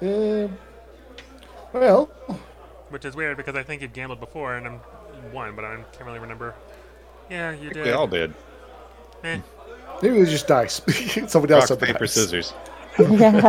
[0.03, 0.47] Uh,
[1.73, 2.05] well,
[2.89, 4.79] Which is weird because I think you've gambled before and I'm
[5.31, 6.53] one, but I can't really remember.
[7.29, 7.85] Yeah, you did.
[7.85, 8.33] They all did.
[9.23, 9.39] Eh.
[10.01, 10.81] maybe it was just dice.
[11.27, 12.13] Somebody else Rock, said the paper, dice.
[12.13, 12.53] scissors.
[12.99, 13.45] Yeah.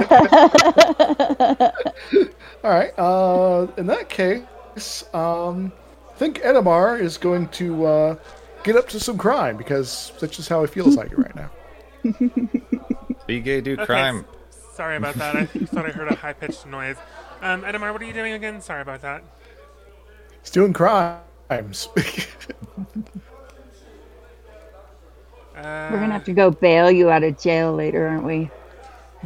[2.65, 2.93] All right.
[2.99, 5.73] Uh, in that case, um,
[6.11, 8.17] I think Edamar is going to uh,
[8.63, 11.51] get up to some crime because that's just how he feels like it right now.
[13.27, 14.25] Be gay, do Okay, crime.
[14.49, 15.37] s- Sorry about that.
[15.37, 16.97] I thought I heard a high pitched noise.
[17.41, 18.61] Um, Edamar, what are you doing again?
[18.61, 19.23] Sorry about that.
[20.43, 21.21] He's doing crimes.
[25.55, 28.51] Uh, We're gonna have to go bail you out of jail later, aren't we?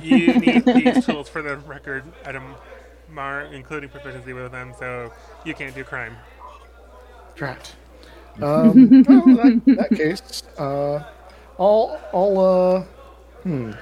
[0.01, 5.13] You need these tools for the record, Edamar, including proficiency with them, so
[5.45, 6.17] you can't do crime.
[7.35, 7.75] Drat.
[8.43, 11.03] Um, well, in that, that case, uh,
[11.59, 12.83] I'll, I'll, uh,
[13.43, 13.73] hmm,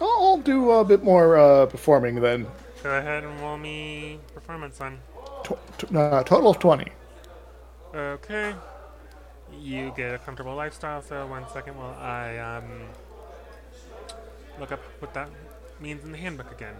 [0.00, 2.46] I'll, I'll do a bit more uh, performing then.
[2.82, 4.98] Go ahead and roll me performance on.
[5.42, 6.92] Tw- t- uh, total of twenty.
[7.94, 8.54] Okay.
[9.60, 12.64] You get a comfortable lifestyle, so one second while I um,
[14.58, 15.30] look up what that
[15.80, 16.74] means in the handbook again.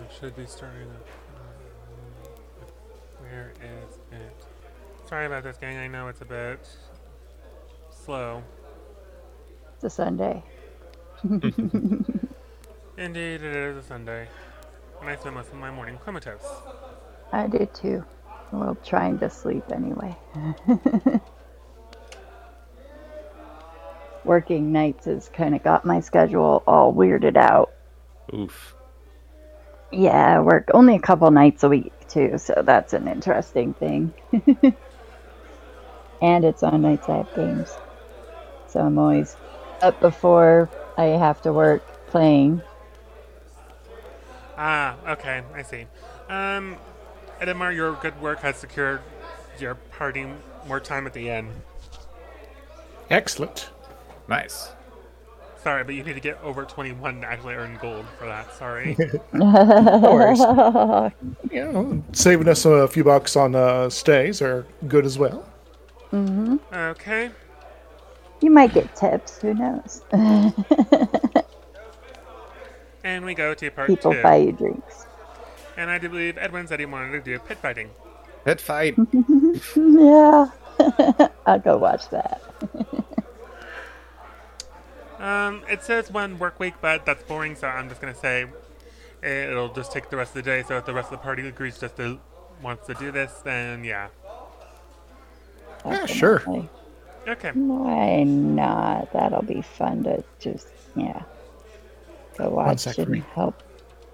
[0.00, 1.06] It should be starting up.
[1.34, 3.24] Mm-hmm.
[3.24, 4.46] Where is it?
[5.08, 5.78] Sorry about this, gang.
[5.78, 6.68] I know it's a bit
[7.90, 8.44] slow.
[9.74, 10.42] It's a Sunday.
[11.24, 11.50] Indeed,
[13.42, 14.28] it is a Sunday.
[15.00, 16.46] and I spend most of my morning comatose.
[17.32, 18.04] I do too.
[18.52, 20.16] Well, trying to sleep anyway.
[24.26, 27.72] Working nights has kind of got my schedule all weirded out.
[28.34, 28.74] Oof.
[29.92, 34.12] Yeah, I work only a couple nights a week too, so that's an interesting thing.
[36.20, 37.72] and it's on nights I have games.
[38.66, 39.36] So I'm always
[39.80, 42.62] up before I have to work playing.
[44.58, 45.86] Ah, okay, I see.
[46.28, 46.76] Um,
[47.40, 49.02] Edamar, your good work has secured
[49.60, 50.26] your party
[50.66, 51.50] more time at the end.
[53.08, 53.70] Excellent.
[54.28, 54.70] Nice.
[55.62, 58.52] Sorry, but you need to get over 21 to actually earn gold for that.
[58.54, 58.96] Sorry.
[59.32, 60.40] worries.
[61.50, 65.44] You know, saving us a few bucks on uh, stays are good as well.
[66.12, 66.60] Mhm.
[66.72, 67.30] okay.
[68.40, 70.02] you might get tips, who knows?
[73.04, 74.22] And we go to part People two.
[74.22, 75.06] buy you drinks.
[75.76, 77.88] And I do believe Edwin said he wanted to do pit fighting.
[78.44, 78.96] Pit fight.
[79.76, 80.48] yeah.
[81.46, 82.42] I'll go watch that.
[85.18, 88.46] Um, it says one work week, but that's boring, so I'm just gonna say
[89.22, 90.62] it'll just take the rest of the day.
[90.62, 92.18] So if the rest of the party agrees just to
[92.62, 94.08] wants to do this, then yeah.
[95.84, 96.42] Yeah, sure.
[97.28, 97.50] Okay.
[97.50, 99.12] Why not?
[99.12, 101.22] That'll be fun to just, yeah,
[102.38, 103.62] go watch sec and help.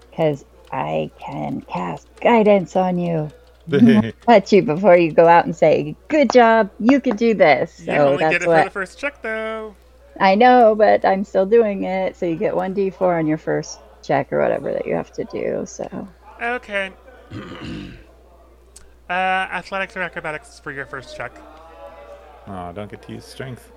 [0.09, 3.29] Because I can cast guidance on you.
[4.25, 7.79] Touch you before you go out and say, good job, you can do this.
[7.79, 9.75] you So only that's get it for what the first check, though.
[10.19, 12.15] I know, but I'm still doing it.
[12.15, 15.65] So you get 1d4 on your first check or whatever that you have to do.
[15.65, 16.07] So
[16.41, 16.91] Okay.
[19.09, 21.31] uh, athletics or acrobatics for your first check.
[22.47, 23.71] oh, don't get to use strength.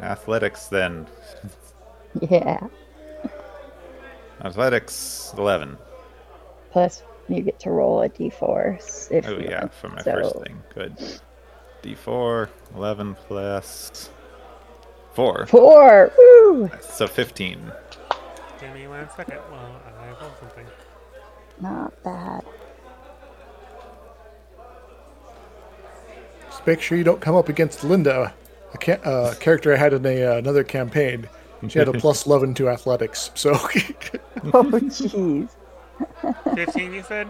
[0.00, 1.06] Athletics then.
[2.30, 2.68] yeah.
[4.44, 5.78] Athletics 11.
[6.70, 8.78] Plus, you get to roll a d4
[9.10, 9.72] if Oh you yeah, want.
[9.72, 10.62] for my so, first thing.
[10.74, 10.96] Good.
[11.82, 14.10] D4, 11 plus
[15.14, 15.46] 4.
[15.46, 16.12] Four.
[16.16, 16.70] Woo!
[16.80, 17.70] So 15.
[18.60, 20.66] Give me one second while I roll something.
[21.60, 22.42] Not bad.
[26.48, 28.32] Just make sure you don't come up against Linda,
[28.74, 31.28] a ca- uh, character I had in a, uh, another campaign.
[31.68, 35.48] She had a plus 11 to athletics, so Oh, jeez.
[36.54, 37.28] 15, you said?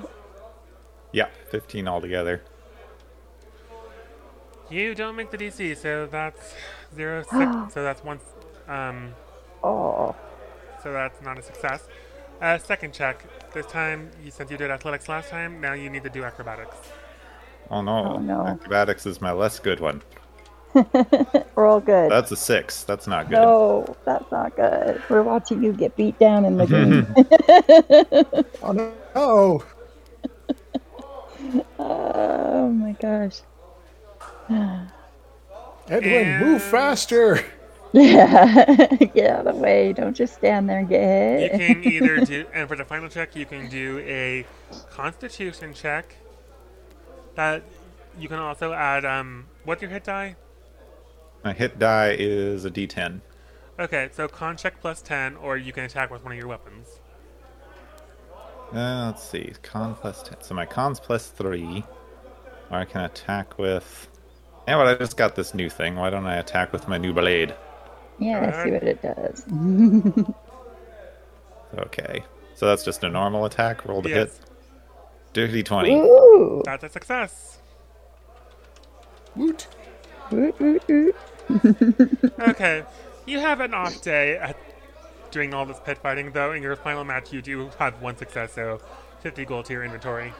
[1.12, 2.42] Yeah, 15 altogether.
[4.72, 6.54] You don't make the DC, so that's
[6.94, 7.34] zero six.
[7.74, 8.18] so that's one.
[8.68, 9.12] Um,
[9.62, 10.16] Oh,
[10.82, 11.86] so that's not a success.
[12.40, 13.24] Uh, second check.
[13.52, 16.74] This time, you, since you did athletics last time, now you need to do acrobatics.
[17.70, 18.14] Oh no.
[18.14, 18.46] Oh, no.
[18.46, 20.02] Acrobatics is my less good one.
[21.54, 22.10] we're all good.
[22.10, 22.84] That's a 6.
[22.84, 23.36] That's not good.
[23.36, 25.02] No, that's not good.
[25.10, 26.66] We're watching you get beat down in the
[28.42, 28.52] game.
[28.62, 28.94] oh no.
[29.14, 29.64] Oh,
[31.78, 33.42] oh my gosh.
[35.88, 37.44] Edwin, move faster.
[37.92, 39.92] Yeah, get out of the way.
[39.92, 41.52] Don't just stand there and get hit.
[41.52, 44.46] You can either do, and for the final check, you can do a
[44.90, 46.16] Constitution check.
[47.34, 47.62] That
[48.18, 49.04] you can also add.
[49.04, 50.36] Um, what's your hit die?
[51.44, 53.20] My hit die is a d10.
[53.80, 57.00] Okay, so con check plus ten, or you can attack with one of your weapons.
[58.72, 59.52] Uh, let's see.
[59.62, 60.42] Con plus 10.
[60.42, 61.84] So my con's plus 3.
[62.70, 64.08] Or I can attack with.
[64.68, 65.96] Yeah, but I just got this new thing.
[65.96, 67.54] Why don't I attack with my new blade?
[68.18, 69.44] yeah, let's see what it does.
[71.78, 72.22] Okay.
[72.54, 73.86] So that's just a normal attack.
[73.86, 74.38] Roll to Yes.
[74.38, 74.40] hit.
[75.32, 75.94] Dirty 20.
[75.94, 76.62] Ooh.
[76.66, 77.58] That's a success.
[79.34, 79.66] Woot.
[80.32, 81.16] Oot, oot, oot.
[82.40, 82.84] Okay,
[83.26, 84.56] you have an off day at
[85.30, 86.52] doing all this pit fighting, though.
[86.52, 88.80] In your final match, you do have one success, so
[89.20, 90.32] 50 gold to your inventory.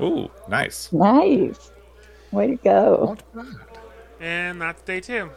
[0.00, 0.90] Ooh, nice.
[0.92, 1.70] Nice.
[2.32, 3.16] Way to go.
[4.18, 5.30] And that's day two.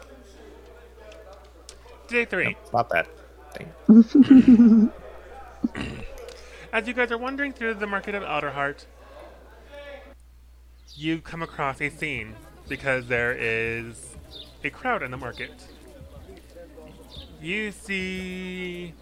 [2.07, 2.47] Day three.
[2.49, 3.07] Yep, Stop that.
[3.53, 4.91] Dang.
[6.71, 8.85] As you guys are wandering through the market of Alderheart,
[10.93, 12.35] you come across a scene
[12.69, 14.15] because there is
[14.63, 15.51] a crowd in the market.
[17.41, 18.93] You see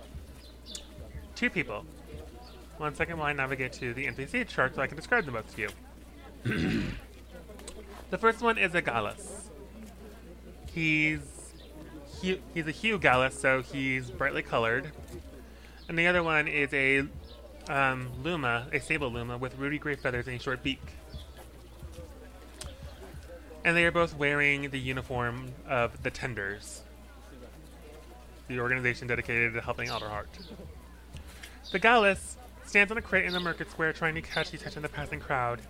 [1.36, 1.86] two people.
[2.78, 5.56] One second while I navigate to the NPC chart so I can describe them both
[5.56, 5.70] to you.
[8.14, 9.50] The first one is a Gallus.
[10.72, 11.18] He's
[12.22, 14.92] Hugh, he's a Hugh Gallus, so he's brightly colored.
[15.90, 17.08] And the other one is a
[17.68, 20.80] um, Luma, a sable Luma with ruby gray feathers and a short beak.
[23.66, 26.84] And they are both wearing the uniform of the Tenders,
[28.48, 30.28] the organization dedicated to helping Alderheart.
[31.72, 34.86] The Gallus stands on a crate in the market square trying to catch the attention
[34.86, 35.62] of the passing crowd.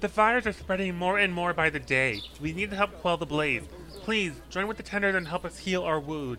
[0.00, 2.22] The fires are spreading more and more by the day.
[2.40, 3.62] We need to help quell the blaze.
[4.02, 6.38] Please, join with the tenders and help us heal our wound.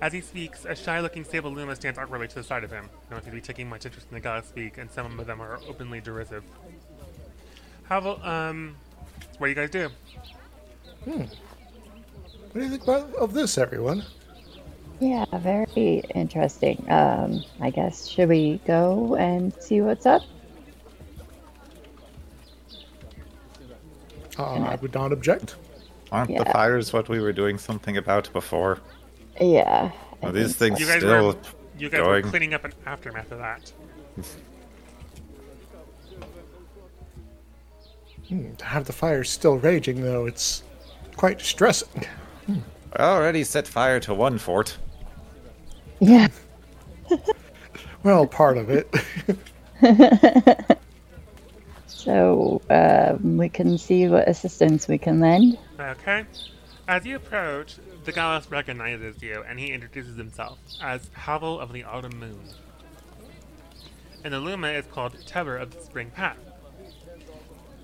[0.00, 2.88] As he speaks, a shy-looking sable Luma stands awkwardly to the side of him.
[3.10, 5.26] No one seems to be taking much interest in the guys speak, and some of
[5.26, 6.44] them are openly derisive.
[7.84, 8.76] How about, um,
[9.38, 9.90] what do you guys do?
[11.04, 11.20] Hmm.
[11.20, 14.02] What do you think about, of this, everyone?
[14.98, 16.86] Yeah, very interesting.
[16.90, 20.22] Um, I guess should we go and see what's up?
[24.38, 25.56] Uh, I would not object.
[26.12, 28.78] Aren't the fires what we were doing something about before?
[29.40, 29.90] Yeah.
[30.22, 31.36] Are these think things You guys still were,
[31.78, 32.24] you guys going?
[32.24, 33.72] were cleaning up an aftermath of that.
[38.28, 40.64] Hmm, to have the fires still raging, though, it's
[41.16, 42.04] quite distressing.
[42.94, 44.76] I already set fire to one fort.
[46.00, 46.28] Yeah.
[48.02, 48.86] Well, part of it.
[52.06, 55.58] So um, we can see what assistance we can lend.
[55.78, 56.24] Okay.
[56.86, 61.82] As you approach, the Gallus recognizes you, and he introduces himself as Havel of the
[61.82, 62.38] Autumn Moon.
[64.22, 66.38] And the Luma is called Tever of the Spring Path.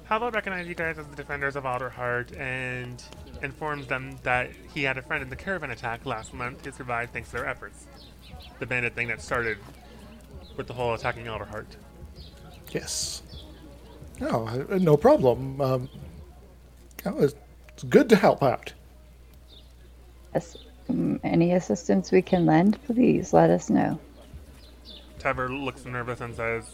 [0.04, 3.02] Havel recognizes you guys as the defenders of Alderheart and
[3.42, 7.12] informs them that he had a friend in the caravan attack last month who survived
[7.12, 7.86] thanks to their efforts.
[8.60, 9.58] The bandit thing that started
[10.56, 11.66] with the whole attacking Alderheart.
[12.70, 13.22] yes.
[14.20, 15.60] No, uh, no problem.
[15.60, 15.88] Um,
[17.06, 17.34] oh, it's
[17.74, 18.72] it's good to help out.
[20.34, 20.56] Yes.
[20.88, 23.98] Um, any assistance we can lend, please let us know.
[25.18, 26.70] Tever looks nervous and says,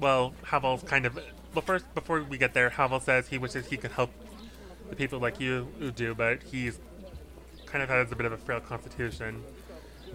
[0.00, 1.18] "Well, Havel's kind of.
[1.54, 4.10] Well, first, before we get there, Havel says he wishes he could help
[4.88, 6.78] the people like you who do, but he's
[7.66, 9.42] kind of has a bit of a frail constitution."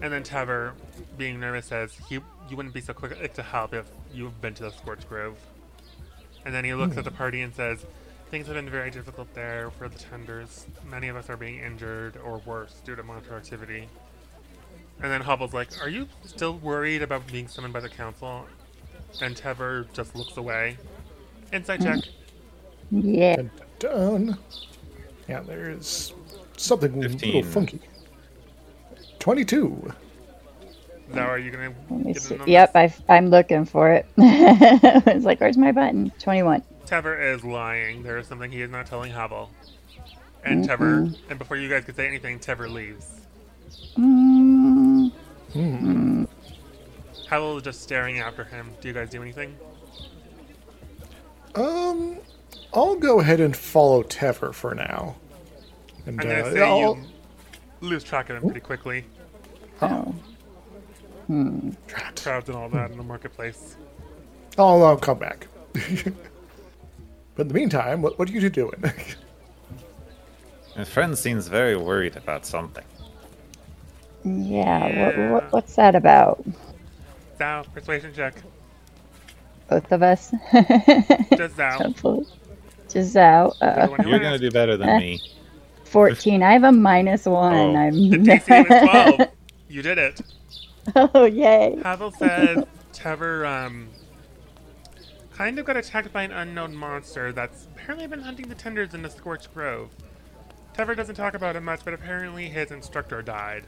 [0.00, 0.74] And then Tever,
[1.16, 2.16] being nervous, says, "He,
[2.48, 5.38] you wouldn't be so quick to help if you've been to the Scorch Grove."
[6.44, 7.16] And then he looks at the hmm.
[7.16, 7.84] party and says,
[8.30, 10.66] "Things have been very difficult there for the tenders.
[10.88, 13.88] Many of us are being injured or worse due to monster activity."
[15.00, 18.46] And then Havel's like, Are you still worried about being summoned by the council?
[19.22, 20.76] And Tever just looks away.
[21.52, 22.00] Inside check.
[22.90, 23.36] Yeah.
[23.36, 24.38] Dun, dun, dun.
[25.28, 26.14] Yeah, there's
[26.56, 27.44] something a little 15.
[27.44, 27.80] funky.
[29.18, 29.92] 22.
[31.14, 32.34] Now, are you going Let me to get see.
[32.36, 32.74] in Yep, this?
[32.74, 34.06] I, I'm looking for it.
[34.16, 36.12] it's like, where's my button?
[36.18, 36.62] 21.
[36.86, 38.02] Tever is lying.
[38.02, 39.50] There is something he is not telling Havel.
[40.44, 43.06] And Tever, and before you guys can say anything, Tever leaves.
[43.96, 45.12] Mm,
[45.52, 46.24] Hmm.
[47.28, 48.72] Havel is just staring after him.
[48.80, 49.56] Do you guys do anything?
[51.54, 52.18] Um,
[52.72, 55.16] I'll go ahead and follow Tever for now.
[56.06, 57.04] And I'm going to uh, say I'll, you
[57.80, 59.04] lose track of him pretty quickly.
[59.82, 60.14] oh.
[61.28, 61.70] Hmm.
[61.86, 62.20] Drat.
[62.22, 63.76] Crowds and all that in the marketplace.
[64.58, 65.46] I'll, I'll come back.
[65.72, 65.82] but
[67.42, 68.82] in the meantime, what, what are you two doing?
[70.76, 72.84] My friend seems very worried about something.
[74.24, 75.32] Yeah, Yeah.
[75.32, 76.44] what, what's that about?
[77.38, 78.34] Zhao, persuasion check.
[79.68, 80.30] Both of us?
[80.52, 81.72] Just Zhao.
[81.74, 82.26] Hopefully.
[82.88, 83.54] Just out.
[83.60, 84.22] Uh, Everyone who You're asked.
[84.24, 85.20] gonna do better than me.
[85.84, 86.42] 14.
[86.42, 87.54] I have a minus one.
[87.54, 87.76] Oh.
[87.76, 89.28] I'm The DC was 12.
[89.68, 90.20] You did it.
[90.96, 91.78] oh, yay.
[91.82, 93.88] Havel says Tever um,
[95.32, 99.02] kind of got attacked by an unknown monster that's apparently been hunting the tenders in
[99.02, 99.90] the Scorched Grove.
[100.74, 103.64] Tever doesn't talk about it much, but apparently his instructor died.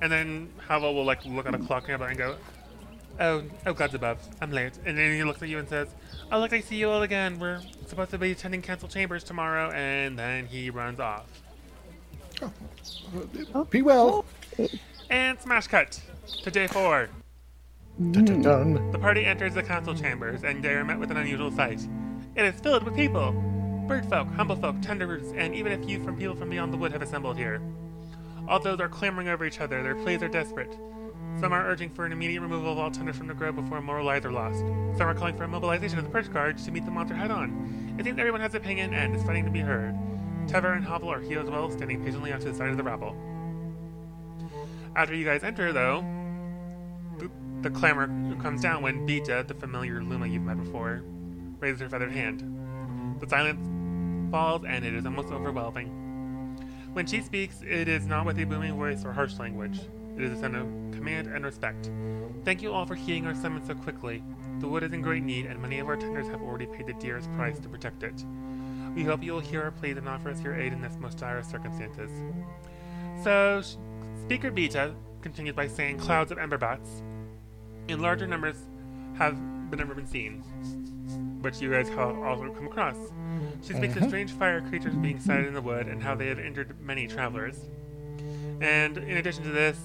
[0.00, 2.36] And then Havel will like look at a clock nearby and go,
[3.20, 5.88] "Oh, oh, God's above, I'm late." And then he looks at you and says,
[6.32, 7.38] "Oh, look, I see you all again.
[7.38, 11.26] We're supposed to be attending Council Chambers tomorrow." And then he runs off.
[13.70, 14.24] Be well.
[15.10, 16.00] And smash cut
[16.42, 17.08] to day four.
[17.98, 18.90] Dun, dun, dun.
[18.90, 21.86] The party enters the council chambers, and they are met with an unusual sight.
[22.34, 23.32] It is filled with people.
[23.86, 26.92] Bird folk, humble folk, tenderers, and even a few from people from beyond the wood
[26.92, 27.60] have assembled here.
[28.48, 30.72] All those are clamoring over each other, their pleas are desperate.
[31.40, 34.02] Some are urging for an immediate removal of all tenders from the grove before more
[34.02, 34.60] lives are lost.
[34.96, 37.30] Some are calling for a mobilization of the Perch Guards to meet the monster head
[37.30, 37.96] on.
[37.98, 39.94] It seems everyone has an opinion and is fighting to be heard.
[40.48, 42.82] Tever and Havel are here as well, standing patiently off to the side of the
[42.82, 43.16] rabble.
[44.94, 46.04] After you guys enter, though,
[47.62, 48.08] the, clamor
[48.42, 51.02] comes down when Beta, the familiar Luma you've met before,
[51.60, 53.20] raises her feathered hand.
[53.20, 55.88] The silence falls, and it is almost overwhelming.
[56.92, 59.80] When she speaks, it is not with a booming voice or harsh language.
[60.16, 61.90] It is a sound of command and respect.
[62.44, 64.22] Thank you all for heeding our summons so quickly.
[64.60, 66.92] The wood is in great need, and many of our tenders have already paid the
[66.94, 68.24] dearest price to protect it.
[68.94, 71.16] We hope you will hear our pleas and offer us your aid in this most
[71.16, 72.10] dire circumstances.
[73.24, 73.62] So,
[74.24, 77.02] Speaker Beta continues by saying clouds of ember bats.
[77.88, 78.56] in larger numbers
[79.18, 79.34] have
[79.68, 80.40] been never been seen,
[81.42, 82.94] which you guys have also come across.
[83.62, 84.08] She speaks of Mhm.
[84.08, 87.68] strange fire creatures being sighted in the wood and how they have injured many travelers.
[88.60, 89.78] And in addition to this,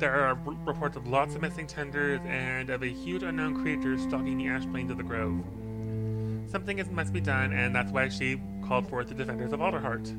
[0.00, 3.96] there are r- reports of lots of missing tenders and of a huge unknown creature
[3.96, 5.44] stalking the ash plains of the grove.
[6.50, 10.12] Something is, must be done, and that's why she called forth the defenders of Alderheart.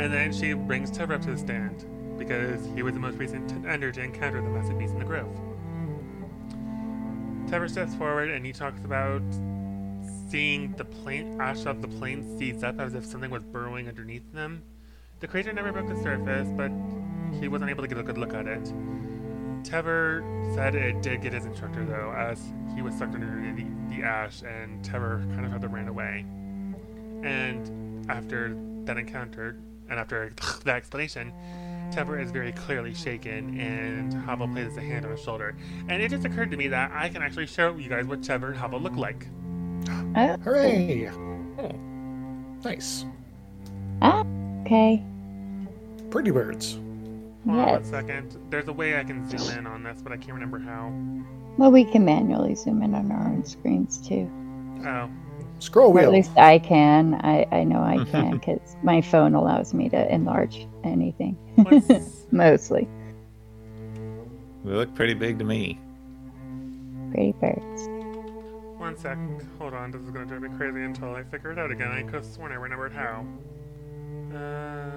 [0.00, 1.84] And then she brings Tever up to the stand,
[2.16, 5.28] because he was the most recent tender to encounter the massive beast in the grove.
[7.50, 9.20] Tever steps forward and he talks about
[10.30, 14.32] seeing the plain ash of the plane seize up as if something was burrowing underneath
[14.32, 14.62] them.
[15.18, 16.70] The creature never broke the surface, but
[17.38, 18.72] he wasn't able to get a good look at it.
[19.64, 20.24] Tever
[20.54, 22.42] said it did get his instructor though, as
[22.74, 26.24] he was sucked under the, the ash, and Tever kind of had to run away.
[27.22, 29.58] And after that encounter,
[29.90, 30.30] and after
[30.64, 31.32] that explanation,
[31.92, 35.56] Tever is very clearly shaken, and Havel places a hand on his shoulder.
[35.88, 38.48] And it just occurred to me that I can actually show you guys what Tever
[38.48, 39.26] and Havel look like.
[40.16, 41.08] Oh, Hooray!
[41.58, 41.72] Oh,
[42.64, 43.04] nice.
[44.02, 45.02] okay.
[46.10, 46.74] Pretty birds.
[47.46, 47.72] Hold on Yes.
[47.72, 48.36] one second.
[48.50, 50.92] There's a way I can zoom in on this, but I can't remember how.
[51.56, 54.30] Well, we can manually zoom in on our own screens too.
[54.86, 55.08] Oh,
[55.60, 57.14] Scroll Or at least I can.
[57.22, 61.36] I, I know I can because my phone allows me to enlarge anything.
[62.32, 62.88] Mostly.
[64.64, 65.78] They look pretty big to me.
[67.12, 67.88] Pretty birds.
[68.78, 69.18] one sec.
[69.58, 69.90] Hold on.
[69.90, 71.88] This is gonna drive me crazy until I figure it out again.
[71.92, 73.24] I could have sworn I remembered how.
[74.34, 74.90] Uh.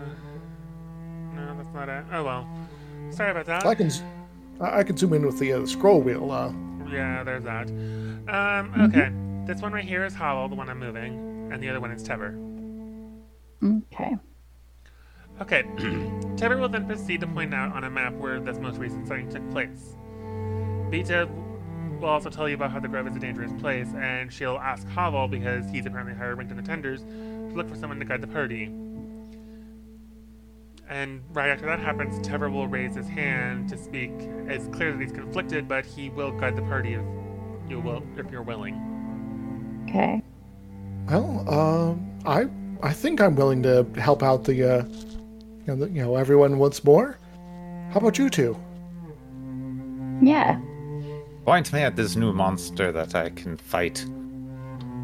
[1.36, 2.06] No, that's not it.
[2.12, 2.48] Oh well.
[3.10, 3.66] Sorry about that.
[3.66, 4.04] I can, z-
[4.62, 6.32] I I can zoom in with the uh, scroll wheel.
[6.32, 6.54] Uh,
[6.90, 7.68] Yeah, there's that.
[8.30, 9.12] Um, okay.
[9.46, 12.02] This one right here is Havel, the one I'm moving, and the other one is
[12.02, 12.34] Tever.
[13.62, 14.16] Okay.
[15.42, 15.64] Okay.
[16.38, 19.30] Tever will then proceed to point out on a map where this most recent sighting
[19.30, 19.98] took place.
[20.90, 21.28] Beta
[22.00, 24.88] will also tell you about how the Grove is a dangerous place, and she'll ask
[24.88, 28.22] Havel, because he's apparently higher ranked than the Tenders, to look for someone to guide
[28.22, 28.72] the party.
[30.90, 34.12] And right after that happens, Tever will raise his hand to speak.
[34.48, 37.04] It's clear that he's conflicted, but he will guide the party if
[37.70, 38.93] you will, if you're willing.
[39.94, 40.24] Okay.
[41.08, 42.48] well, um, I
[42.82, 46.58] I think I'm willing to help out the, uh, you know, the, you know, everyone
[46.58, 47.20] once more.
[47.92, 48.58] How about you two?
[50.22, 50.60] Yeah.
[51.46, 54.06] Point me at this new monster that I can fight.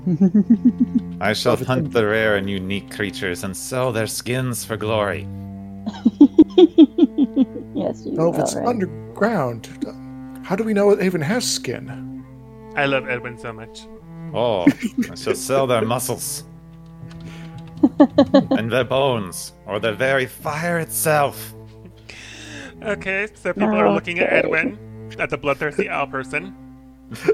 [1.21, 5.27] I shall Well, hunt the rare and unique creatures and sell their skins for glory.
[7.73, 8.65] yes, you Oh, if it's right?
[8.65, 9.93] underground, uh,
[10.43, 11.97] how do we know it even has skin?
[12.75, 13.89] I love Edwin so much.
[14.33, 14.65] Oh,
[15.11, 16.43] I shall sell their muscles
[18.51, 21.53] and their bones, or the very fire itself.
[22.81, 24.77] Okay, so people are looking at Edwin,
[25.19, 26.55] at the bloodthirsty owl person.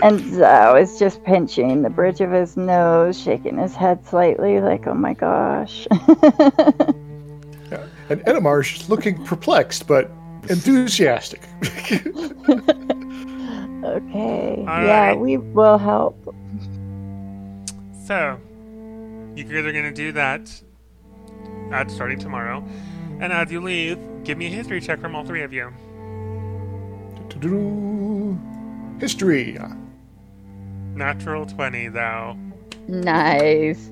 [0.00, 4.86] And Zhao is just pinching the bridge of his nose, shaking his head slightly, like,
[4.86, 5.86] oh my gosh.
[8.08, 10.10] And Edamar's just looking perplexed but
[10.48, 11.42] enthusiastic.
[13.84, 14.64] Okay.
[14.68, 15.18] All yeah, right.
[15.18, 16.16] we will help.
[18.06, 18.40] So,
[19.34, 20.50] you guys are gonna do that
[21.72, 22.64] at starting tomorrow.
[23.20, 25.72] And as you leave, give me a history check from all three of you.
[27.28, 28.38] Do-do-do.
[29.00, 29.58] History.
[30.94, 32.36] Natural 20, though.
[32.86, 33.90] Nice.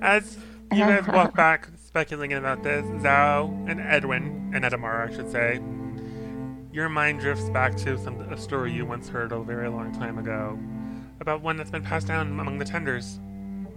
[0.00, 0.36] As
[0.72, 1.00] you uh-huh.
[1.02, 5.60] guys walk back speculating about this, Zhao and Edwin, and Edamar, I should say,
[6.72, 10.18] your mind drifts back to some a story you once heard a very long time
[10.18, 10.58] ago
[11.20, 13.20] about one that's been passed down among the tenders.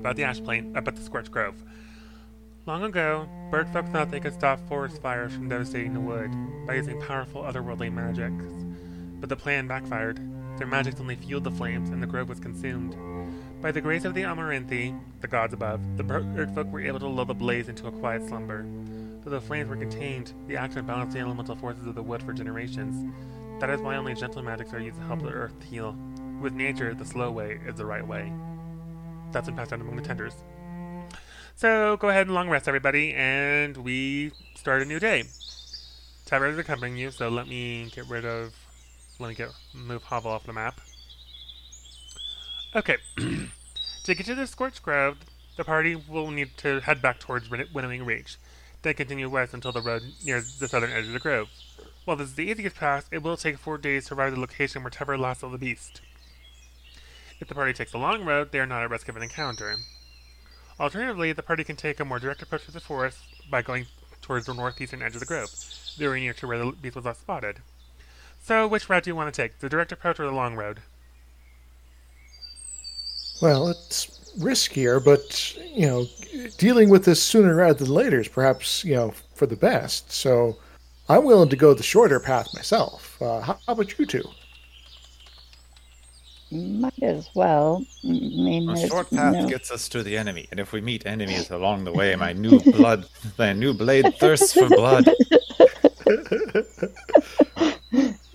[0.00, 1.54] about the ash plain, about the scorched grove.
[2.66, 6.30] Long ago, birdfolk thought they could stop forest fires from devastating the wood
[6.66, 8.52] by using powerful otherworldly magics.
[9.20, 10.18] But the plan backfired.
[10.58, 12.96] Their magics only fueled the flames, and the grove was consumed.
[13.62, 17.06] By the grace of the Amaranthine, the gods above, the bird folk were able to
[17.06, 18.66] lull the blaze into a quiet slumber.
[19.28, 22.32] Though the flames were contained, the action balanced the elemental forces of the wood for
[22.32, 23.12] generations.
[23.60, 25.94] That is why only gentle magics are used to help the earth heal.
[26.40, 28.32] With nature, the slow way is the right way.
[29.30, 30.32] That's been passed down among the tenders.
[31.56, 35.24] So go ahead and long rest, everybody, and we start a new day.
[36.24, 38.54] Tever is accompanying you, so let me get rid of.
[39.18, 40.80] Let me get move Havel off the map.
[42.74, 42.96] Okay.
[44.04, 45.18] to get to the Scorched Grove,
[45.58, 48.38] the party will need to head back towards Win- Winnowing Reach,
[48.82, 51.48] then continue west until the road near the southern edge of the grove.
[52.04, 54.40] While this is the easiest path, it will take four days to arrive at the
[54.40, 56.00] location where Tever lost all the beast.
[57.40, 59.76] If the party takes the long road, they are not at risk of an encounter.
[60.80, 63.18] Alternatively, the party can take a more direct approach to the forest
[63.50, 63.86] by going
[64.22, 65.50] towards the northeastern edge of the grove,
[65.96, 67.58] very near to where the beast was last spotted.
[68.40, 69.58] So, which route do you want to take?
[69.58, 70.80] The direct approach or the long road?
[73.40, 76.06] Well, it's riskier, but you know,
[76.58, 80.12] dealing with this sooner rather than later is perhaps you know for the best.
[80.12, 80.58] So,
[81.08, 83.20] I'm willing to go the shorter path myself.
[83.20, 84.24] Uh, how, how about you two?
[86.50, 87.84] Might as well.
[88.04, 91.04] I mean, A short path no- gets us to the enemy, and if we meet
[91.04, 93.06] enemies along the way, my new blood,
[93.38, 95.06] my new blade thirsts for blood.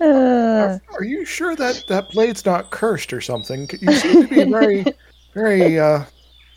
[0.00, 3.68] Are, are you sure that that blade's not cursed or something?
[3.80, 4.84] You seem to be very,
[5.32, 6.04] very uh,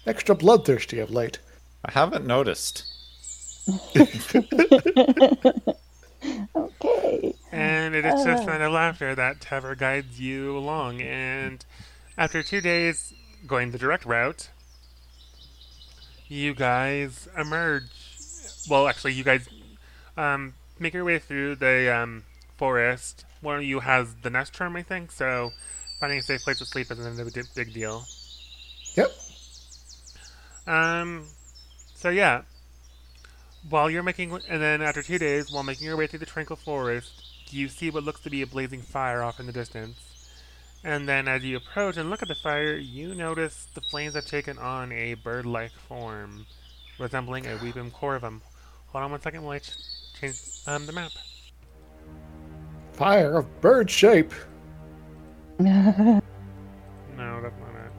[0.08, 1.40] extra bloodthirsty of late.
[1.86, 2.84] I haven't noticed.
[6.56, 7.34] okay.
[7.52, 8.46] And it is just Uh.
[8.46, 11.02] kind of laughter that Tever guides you along.
[11.02, 11.64] And
[12.18, 13.14] after two days
[13.46, 14.50] going the direct route,
[16.28, 17.84] you guys emerge.
[18.70, 19.48] Well, actually, you guys
[20.18, 22.24] um, make your way through the um,
[22.58, 23.24] forest.
[23.42, 25.52] One of you has the nest charm, I think, so
[26.00, 28.04] finding a safe place to sleep isn't a big- big deal.
[28.96, 29.12] Yep.
[30.68, 31.26] Um,
[31.96, 32.42] so yeah,
[33.70, 36.58] while you're making, and then after two days, while making your way through the tranquil
[36.58, 39.98] forest, you see what looks to be a blazing fire off in the distance.
[40.84, 44.26] And then as you approach and look at the fire, you notice the flames have
[44.26, 46.46] taken on a bird-like form,
[47.00, 48.42] resembling a weeping corvum.
[48.88, 49.72] Hold on one second while I ch-
[50.20, 51.12] change um, the map.
[52.94, 54.34] Fire of bird shape.
[57.18, 57.92] No, that's not it.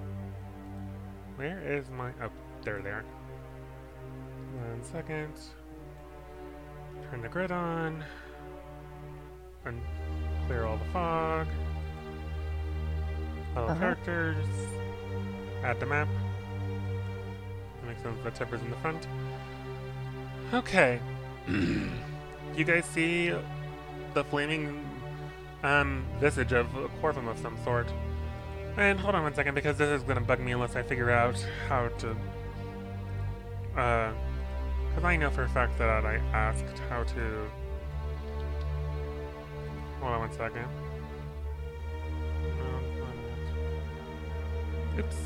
[1.34, 2.12] Where is my...
[2.22, 2.30] Oh,
[2.68, 3.04] there they are.
[4.68, 5.32] One second.
[7.10, 8.04] Turn the grid on.
[9.64, 9.80] And
[10.46, 11.46] clear all the fog.
[13.56, 13.78] All Uh-huh.
[13.80, 14.44] characters.
[15.64, 16.08] Add the map.
[17.80, 19.06] That makes sense that Tever's in the front.
[20.52, 21.00] Okay.
[21.48, 23.32] you guys see
[24.12, 24.84] the flaming
[25.62, 27.90] um, visage of a corvum of some sort.
[28.76, 31.34] And hold on one second, because this is gonna bug me unless I figure out
[31.68, 32.14] how to.
[33.78, 34.12] Uh,
[34.88, 37.48] because I know for a fact that I asked how to.
[40.00, 40.66] Hold on one second.
[44.96, 44.98] It.
[44.98, 45.16] Oops.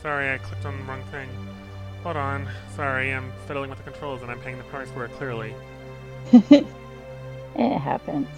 [0.00, 1.28] Sorry, I clicked on the wrong thing.
[2.04, 2.48] Hold on.
[2.76, 5.52] Sorry, I'm fiddling with the controls and I'm paying the price for it clearly.
[6.32, 8.28] it happens.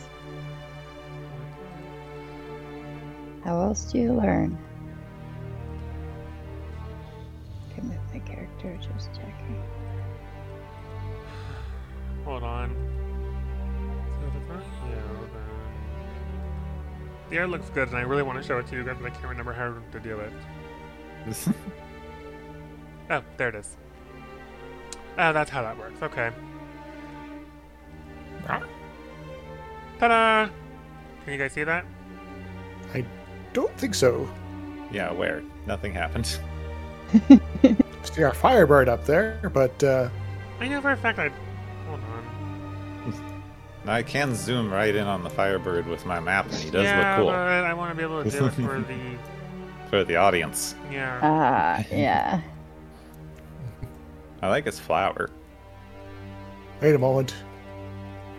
[3.44, 4.56] How else do you learn?
[8.20, 9.62] My character, just checking.
[12.24, 12.74] Hold on.
[14.20, 14.96] So if it's not you,
[15.32, 15.42] then.
[17.30, 19.06] The art looks good, and I really want to show it to you guys, but
[19.06, 20.32] I can't remember how to do it.
[23.12, 23.76] Oh, there it is.
[25.18, 26.00] Oh, that's how that works.
[26.00, 26.30] Okay.
[29.98, 30.48] Ta-da!
[31.24, 31.84] Can you guys see that?
[32.94, 33.04] I
[33.52, 34.30] don't think so.
[34.92, 35.42] yeah, where?
[35.66, 36.38] Nothing happened.
[38.12, 40.08] See our Firebird up there, but uh,
[40.58, 41.30] I know for a fact I.
[41.86, 43.42] Hold on.
[43.86, 47.16] I can zoom right in on the Firebird with my map, and he does yeah,
[47.16, 49.16] look cool but I want to be able to do it for the.
[49.90, 50.74] for the audience.
[50.90, 51.18] Yeah.
[51.22, 52.40] Ah, yeah.
[54.42, 55.30] I like his flower.
[56.80, 57.34] wait a moment.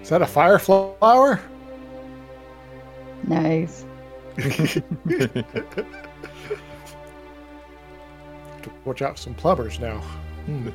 [0.01, 1.39] Is that a fire flower?
[3.23, 3.85] Nice.
[8.85, 9.99] Watch out for some plumbers now.
[10.45, 10.69] Hmm.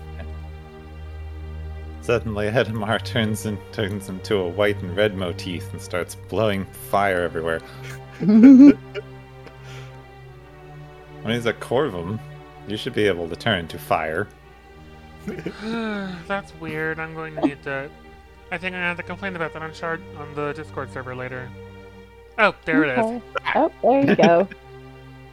[2.00, 7.22] Suddenly, Edamar turns and turns into a white and red motif and starts blowing fire
[7.22, 7.60] everywhere.
[11.26, 12.20] When he's a Corvum,
[12.68, 14.28] you should be able to turn to fire.
[15.26, 17.00] That's weird.
[17.00, 17.90] I'm going to need to.
[18.52, 21.16] I think I'm gonna have to complain about that on Shard on the Discord server
[21.16, 21.50] later.
[22.38, 23.22] Oh, there it is.
[23.56, 24.48] Oh, there you go.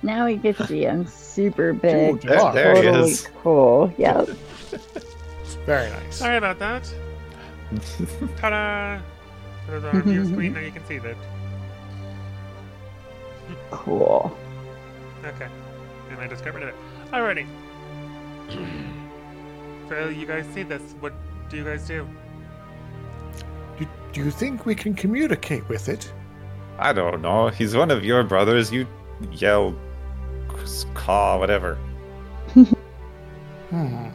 [0.03, 2.21] now we can see him super big.
[2.21, 3.27] There- There, there he totally is.
[3.41, 3.93] cool.
[3.97, 4.27] Yep.
[5.65, 6.15] Very nice.
[6.17, 6.93] Sorry about that.
[8.37, 8.99] Ta-da!
[9.67, 10.53] There's our view screen.
[10.53, 11.15] Now you can see that.
[13.71, 14.35] Cool.
[15.25, 15.47] Okay.
[16.11, 16.75] And I just got rid of it.
[17.11, 17.45] Alrighty.
[19.89, 20.81] so you guys see this.
[20.99, 21.13] What
[21.49, 22.07] do you guys do?
[23.79, 26.11] Do, do you think we can communicate with it?
[26.77, 27.47] I don't know.
[27.49, 28.71] He's one of your brothers.
[28.71, 28.85] You
[29.31, 29.73] yell,
[30.93, 31.77] caw, whatever.
[33.69, 34.09] Hmm.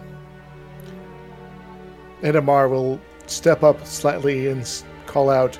[2.23, 4.65] Edamar will step up slightly and
[5.07, 5.59] call out,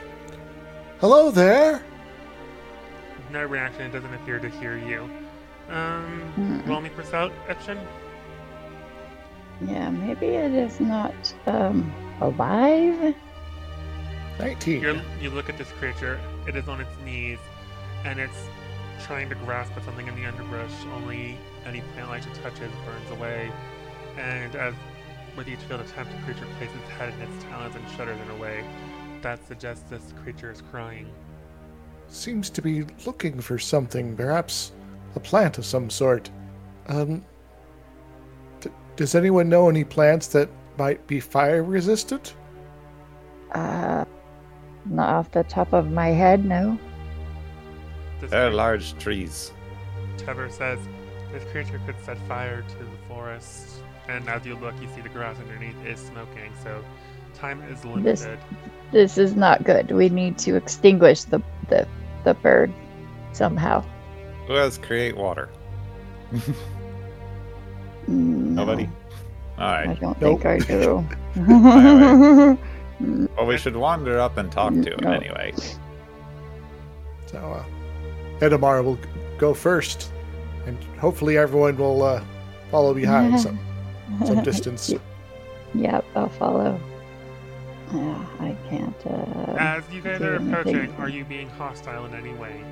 [1.01, 1.83] "Hello there."
[3.33, 3.83] No reaction.
[3.87, 5.03] It doesn't appear to hear you.
[5.69, 6.69] Um, Mm.
[6.69, 7.79] roll me perception.
[9.61, 11.15] Yeah, maybe it is not
[11.47, 13.15] um, alive?
[14.39, 14.81] 19.
[14.81, 16.21] You're, you look at this creature.
[16.47, 17.41] It is on its knees,
[18.05, 18.47] and it's
[19.09, 20.71] trying to grasp at something in the underbrush.
[20.95, 23.51] Only any plant light it touches burns away.
[24.19, 24.75] And as
[25.35, 28.31] with each failed attempt, the creature places its head in its talons and shudders in
[28.31, 28.63] a way
[29.23, 31.11] that suggests this creature is crying.
[32.09, 34.73] Seems to be looking for something, perhaps
[35.17, 36.31] a plant of some sort.
[36.89, 37.25] Um,
[38.61, 42.35] d- does anyone know any plants that might be fire resistant?
[43.53, 44.05] Uh,
[44.85, 46.79] not off the top of my head, no.
[48.21, 49.53] This They're large trees.
[50.17, 50.79] Tever says
[51.33, 55.09] this creature could set fire to the forest, and as you look, you see the
[55.09, 56.53] grass underneath is smoking.
[56.65, 56.85] So
[57.35, 58.05] time is limited.
[58.05, 58.27] This-
[58.91, 59.91] This is not good.
[59.91, 61.87] We need to extinguish the the,
[62.25, 62.73] the bird
[63.33, 63.85] somehow.
[64.47, 65.49] Who has create water?
[68.07, 68.89] No, Nobody?
[69.59, 70.41] All I don't Nope.
[70.43, 71.07] think I do.
[73.37, 75.13] Well, we should wander up and talk to him No.
[75.13, 75.53] anyway.
[77.27, 77.63] So, uh,
[78.41, 78.99] Edamar will
[79.39, 80.11] go first,
[80.67, 82.23] and hopefully everyone will uh,
[82.71, 83.59] follow behind some,
[84.25, 84.93] some distance.
[85.75, 86.81] Yep, I'll follow.
[87.95, 89.07] Yeah, I can't.
[89.07, 92.63] Uh, As you guys are approaching, are you being hostile in any way?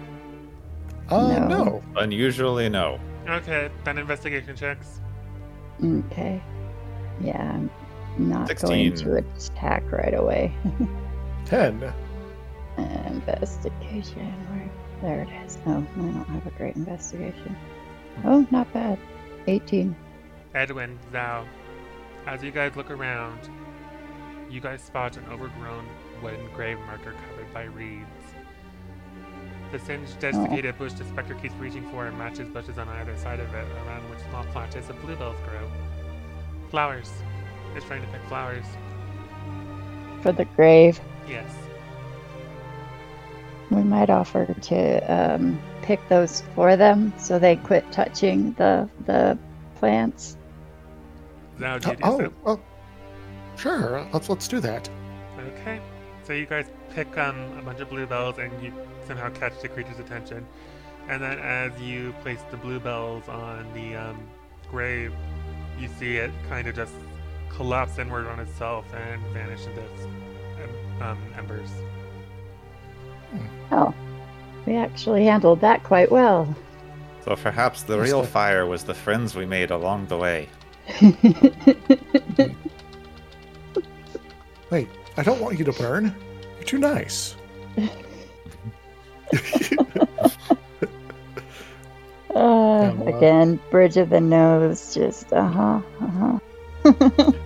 [1.08, 1.48] Uh, No.
[1.48, 1.82] no.
[1.96, 2.98] Unusually, no.
[3.28, 5.00] Okay, then investigation checks.
[5.82, 6.42] okay.
[7.20, 7.70] Yeah, I'm
[8.18, 10.52] not going to attack right away.
[11.46, 11.92] 10.
[13.06, 14.65] investigation.
[15.02, 15.58] There it is.
[15.66, 17.56] Oh, I don't have a great investigation.
[18.16, 18.28] Hmm.
[18.28, 18.98] Oh, not bad.
[19.46, 19.94] 18.
[20.54, 21.46] Edwin, Zhao,
[22.26, 23.48] as you guys look around,
[24.50, 25.86] you guys spot an overgrown
[26.22, 28.06] wooden grave marker covered by reeds.
[29.72, 30.78] The singed, desiccated oh.
[30.78, 34.08] bush the specter keeps reaching for and matches bushes on either side of it, around
[34.10, 35.70] which small patches of bluebells grow.
[36.70, 37.10] Flowers.
[37.74, 38.64] It's trying to pick flowers.
[40.22, 41.50] For the grave, Yes.
[43.70, 49.38] We might offer to um, pick those for them so they quit touching the the
[49.76, 50.36] plants.
[51.58, 52.60] Zhao, do Uh, you do oh,
[53.56, 54.06] sure.
[54.12, 54.88] Let's let's do that.
[55.38, 55.80] Okay.
[56.24, 58.72] So you guys pick um, a bunch of bluebells and you
[59.06, 60.46] somehow catch the creature's attention.
[61.08, 64.18] And then as you place the bluebells on the um,
[64.70, 65.12] grave,
[65.78, 66.94] you see it kind of just
[67.48, 69.82] collapse inward on itself and vanish into
[71.00, 71.70] um, embers.
[73.72, 73.94] Oh,
[74.66, 76.54] we actually handled that quite well.
[77.24, 80.48] So perhaps the real fire was the friends we made along the way.
[84.70, 86.14] Wait, I don't want you to burn.
[86.56, 87.34] You're too nice.
[92.36, 96.38] Uh, again, bridge of the nose, just uh huh, uh
[96.84, 97.32] huh.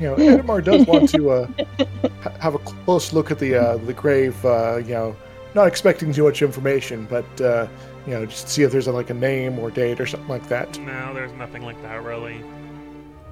[0.00, 1.48] You know, Edamar does want to uh,
[2.22, 4.42] ha- have a close look at the uh, the grave.
[4.44, 5.16] Uh, you know,
[5.54, 7.66] not expecting too much information, but uh,
[8.06, 10.78] you know, just see if there's like a name or date or something like that.
[10.78, 12.42] No, there's nothing like that really.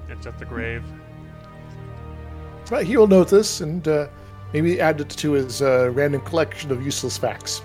[0.09, 0.83] It's just a grave.
[2.69, 4.07] But he will note this and uh,
[4.53, 7.59] maybe add it to his uh, random collection of useless facts.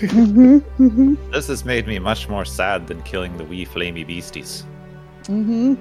[0.00, 4.64] hmm hmm This has made me much more sad than killing the wee flamey beasties.
[5.26, 5.74] Hmm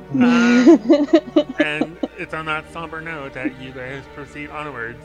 [1.60, 5.04] and it's on that somber note that you guys proceed onwards.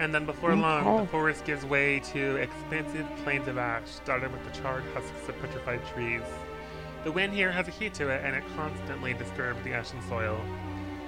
[0.00, 4.44] And then before long, the forest gives way to expansive plains of ash, dotted with
[4.44, 6.22] the charred husks of petrified trees.
[7.04, 10.40] The wind here has a heat to it, and it constantly disturbs the ashen soil.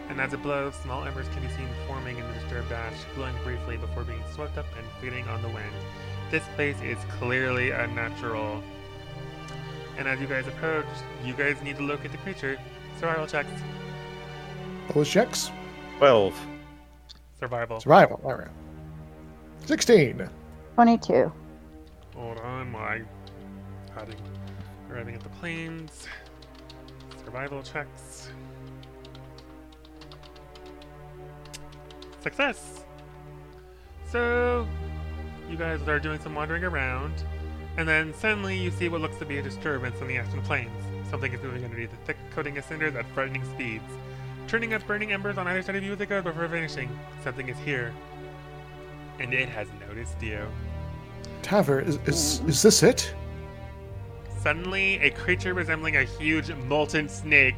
[0.08, 3.34] And as it blows, small embers can be seen forming in the disturbed ash, glowing
[3.42, 5.72] briefly before being swept up and fading on the wind.
[6.30, 8.62] This place is clearly unnatural.
[9.98, 10.86] And as you guys approach,
[11.24, 12.58] you guys need to locate the creature.
[12.98, 13.50] Survival checks.
[14.92, 15.50] Those checks.
[15.98, 16.38] Twelve.
[17.38, 17.80] Survival.
[17.80, 18.20] Survival.
[18.24, 18.48] All right.
[19.64, 20.28] Sixteen.
[20.74, 21.32] 22.
[22.14, 23.02] Hold on while I
[23.98, 24.14] adding,
[24.90, 26.06] arriving at the plains.
[27.24, 28.28] Survival checks.
[32.20, 32.84] Success!
[34.10, 34.66] So,
[35.48, 37.24] you guys are doing some wandering around,
[37.76, 40.70] and then suddenly you see what looks to be a disturbance on the Ashen Plains.
[41.10, 43.84] Something is moving underneath the thick coating of cinders at frightening speeds.
[44.48, 46.88] Turning up burning embers on either side of you as it goes before vanishing.
[47.22, 47.92] Something is here.
[49.18, 50.46] And it has noticed you.
[51.42, 53.14] Tever, is, is is this it?
[54.40, 57.56] Suddenly, a creature resembling a huge molten snake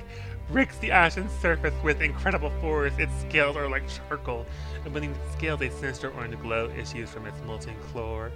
[0.51, 2.93] breaks the ashen surface with incredible force.
[2.99, 4.47] Its scales are like charcoal,
[4.85, 8.33] and beneath the scales, a sinister orange glow issues from its molten core.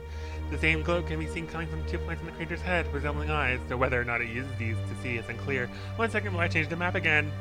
[0.53, 3.31] The same glow can be seen coming from two points on the creature's head, resembling
[3.31, 5.67] eyes, though whether or not it uses these to see is unclear.
[5.97, 7.33] One second while I change the map again.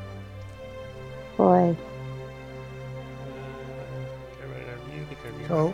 [1.36, 1.76] Boy.
[5.50, 5.72] Uh,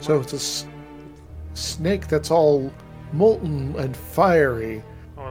[0.00, 0.66] so it's a s-
[1.52, 2.72] snake that's all
[3.12, 4.82] molten and fiery.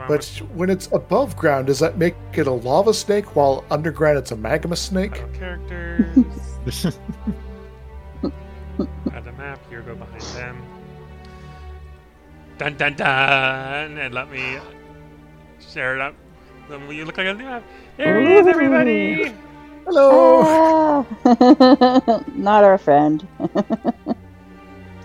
[0.08, 4.32] But when it's above ground, does that make it a lava snake, while underground it's
[4.32, 5.24] a magma snake?
[5.34, 6.06] Characters.
[10.34, 10.62] them.
[12.58, 13.98] Dun dun dun!
[13.98, 14.58] And let me
[15.60, 16.16] share it up.
[16.70, 17.64] Then you look like a new map.
[17.98, 19.34] There it is, everybody!
[19.86, 21.06] Hello!
[21.26, 23.28] Ah, not our friend.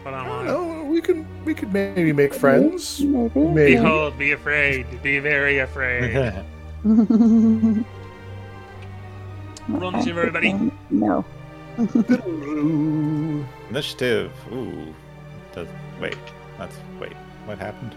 [0.02, 0.88] Hold on, I hold on.
[0.88, 3.00] We can we could maybe make friends.
[3.00, 3.40] Maybe.
[3.40, 3.74] Maybe.
[3.74, 5.02] Behold, be afraid.
[5.02, 6.42] Be very afraid.
[6.84, 7.84] Roll
[9.90, 10.72] initiative, everybody.
[10.88, 11.24] No.
[13.68, 14.32] Initiative.
[14.52, 14.94] Ooh.
[15.52, 15.68] Does,
[16.00, 16.16] wait.
[16.58, 17.14] That's wait.
[17.46, 17.94] What happened?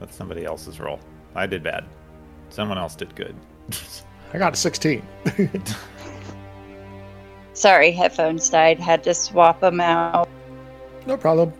[0.00, 1.00] That's somebody else's roll.
[1.34, 1.84] I did bad.
[2.50, 3.34] Someone else did good.
[4.34, 5.02] I got a 16.
[7.52, 8.80] Sorry, headphones died.
[8.80, 10.28] Had to swap them out.
[11.06, 11.52] no problem.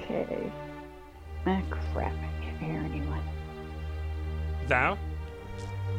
[0.00, 0.52] Okay.
[1.46, 2.12] Ah, crap.
[2.12, 3.22] I can't hear anyone.
[4.68, 4.96] Zhao?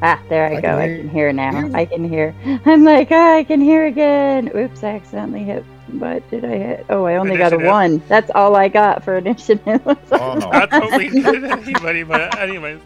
[0.02, 0.62] Ah, there I, I go.
[0.62, 1.60] can I can hear now.
[1.60, 1.74] you.
[1.74, 2.34] I can hear.
[2.66, 4.52] I'm like, ah, I can hear again.
[4.56, 5.66] Oops, I accidentally hit.
[5.92, 6.86] What did I hit?
[6.90, 8.02] Oh, I only got a one.
[8.08, 9.82] That's all I got for initiative.
[10.12, 10.50] Oh no.
[10.52, 12.80] That's what we did anybody, but anyways.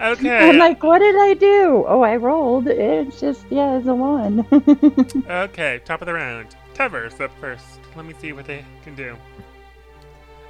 [0.00, 0.48] Okay.
[0.48, 1.84] I'm like, what did I do?
[1.86, 2.66] Oh, I rolled.
[2.68, 4.46] It's just, yeah, it's a one.
[5.28, 6.56] Okay, top of the round.
[6.74, 7.80] Tever's up first.
[7.94, 9.14] Let me see what they can do.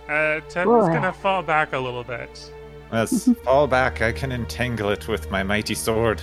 [0.08, 0.92] Uh, Tever's Boy.
[0.94, 2.52] gonna fall back a little bit.
[2.92, 4.02] Let's fall back.
[4.02, 6.22] I can entangle it with my mighty sword.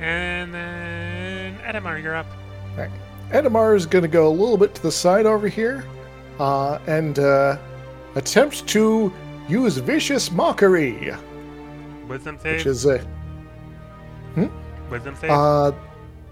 [0.00, 2.26] And then Edamar, you're up.
[3.30, 5.84] Edamar is going to go a little bit to the side over here
[6.40, 7.58] uh, and uh,
[8.14, 9.12] attempt to
[9.48, 11.12] use vicious mockery,
[12.08, 12.56] Wisdom save.
[12.58, 12.98] which is a
[14.34, 14.46] Hmm?
[14.90, 15.30] Wisdom save.
[15.30, 15.72] uh,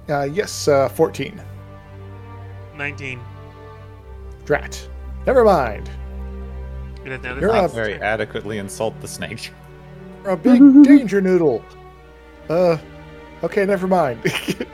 [0.09, 1.40] uh, yes, uh, 14.
[2.76, 3.20] 19.
[4.44, 4.88] Drat.
[5.26, 5.90] Never mind.
[7.05, 7.70] It is now the You're snake's up.
[7.72, 8.03] Very turn.
[8.03, 9.51] adequately insult the snake.
[10.22, 11.64] You're a big danger noodle.
[12.49, 12.78] Uh,
[13.42, 14.20] okay, never mind.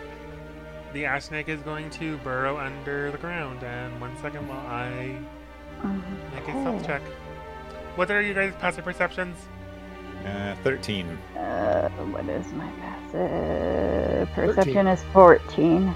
[0.92, 3.62] The ash snake is going to burrow under the ground.
[3.62, 5.18] And one second while I
[6.34, 7.02] make a stealth check.
[7.96, 9.36] What are you guys' passive perceptions?
[10.24, 11.06] Uh, 13.
[11.36, 14.30] Uh, what is my passive?
[14.34, 15.94] Perception is 14.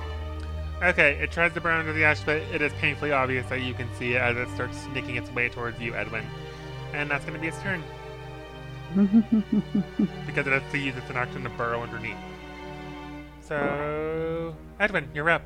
[0.83, 3.73] Okay, it tries to burrow under the ash, but it is painfully obvious that you
[3.73, 6.27] can see it as it starts sneaking its way towards you, Edwin.
[6.93, 7.83] And that's going to be its turn,
[10.27, 12.17] because it has to use its action to burrow underneath.
[13.47, 15.43] So, Edwin, you're up.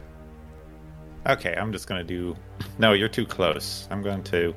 [1.29, 2.35] Okay, I'm just gonna do.
[2.79, 3.87] No, you're too close.
[3.91, 4.55] I'm going to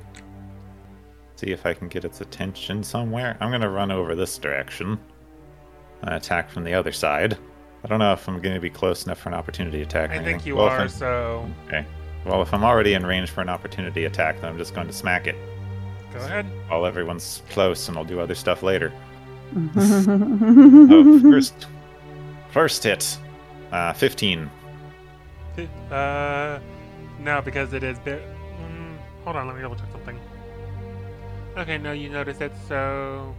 [1.36, 3.36] see if I can get its attention somewhere.
[3.40, 4.98] I'm gonna run over this direction
[6.02, 7.36] and attack from the other side.
[7.84, 10.10] I don't know if I'm gonna be close enough for an opportunity attack.
[10.10, 11.84] or I think you Well, are, so Okay.
[12.24, 14.92] Well, if I'm already in range for an opportunity attack, then I'm just going to
[14.94, 15.36] smack it
[16.14, 16.46] go ahead.
[16.68, 18.90] while everyone's close, and I'll do other stuff later.
[19.54, 21.66] oh, Oh, first,
[22.50, 23.18] first hit,
[23.74, 24.50] uh, 15.
[25.90, 26.60] Uh,
[27.18, 28.22] no, because it is bit.
[28.60, 30.18] Mm, hold on, let me double check something.
[31.56, 33.34] Okay, no, you notice it, so.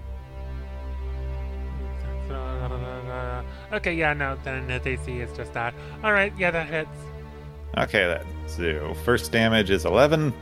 [3.73, 5.73] Okay, yeah, no, then its AC is just that.
[6.03, 6.89] Alright, yeah, that hits.
[7.77, 10.33] Okay, that's so first damage is 11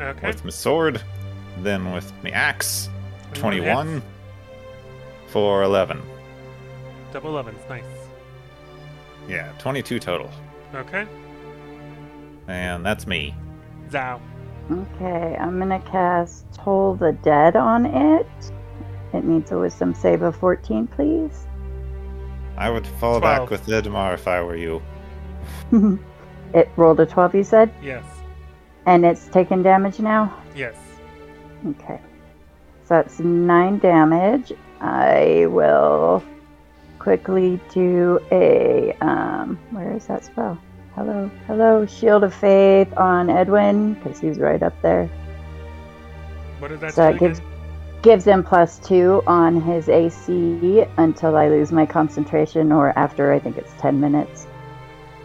[0.00, 0.26] Okay.
[0.26, 1.02] with my sword,
[1.58, 2.88] then with my axe,
[3.34, 4.02] 21 21
[5.28, 5.98] for 11.
[5.98, 6.06] hits.
[7.12, 7.99] Double 11's nice.
[9.30, 10.28] Yeah, 22 total.
[10.74, 11.06] Okay.
[12.48, 13.32] And that's me.
[13.88, 14.20] Zhao.
[14.70, 18.26] Okay, I'm gonna cast Toll the Dead on it.
[19.12, 21.46] It needs a wisdom save of 14, please.
[22.56, 23.22] I would fall Twelve.
[23.22, 24.82] back with Edamar if I were you.
[26.54, 27.72] it rolled a 12, you said?
[27.82, 28.04] Yes.
[28.86, 30.36] And it's taken damage now?
[30.56, 30.74] Yes.
[31.66, 32.00] Okay.
[32.84, 34.52] So that's 9 damage.
[34.80, 36.22] I will
[37.00, 38.92] quickly do a.
[39.00, 40.56] Um, where is that spell?
[40.94, 45.10] Hello, hello, Shield of Faith on Edwin, because he's right up there.
[46.58, 47.50] What does that So do it gives again?
[48.02, 53.38] gives him plus two on his AC until I lose my concentration, or after I
[53.40, 54.46] think it's ten minutes.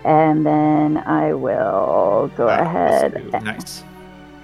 [0.03, 3.39] And then I will go Ah, ahead plus two.
[3.41, 3.83] Nice.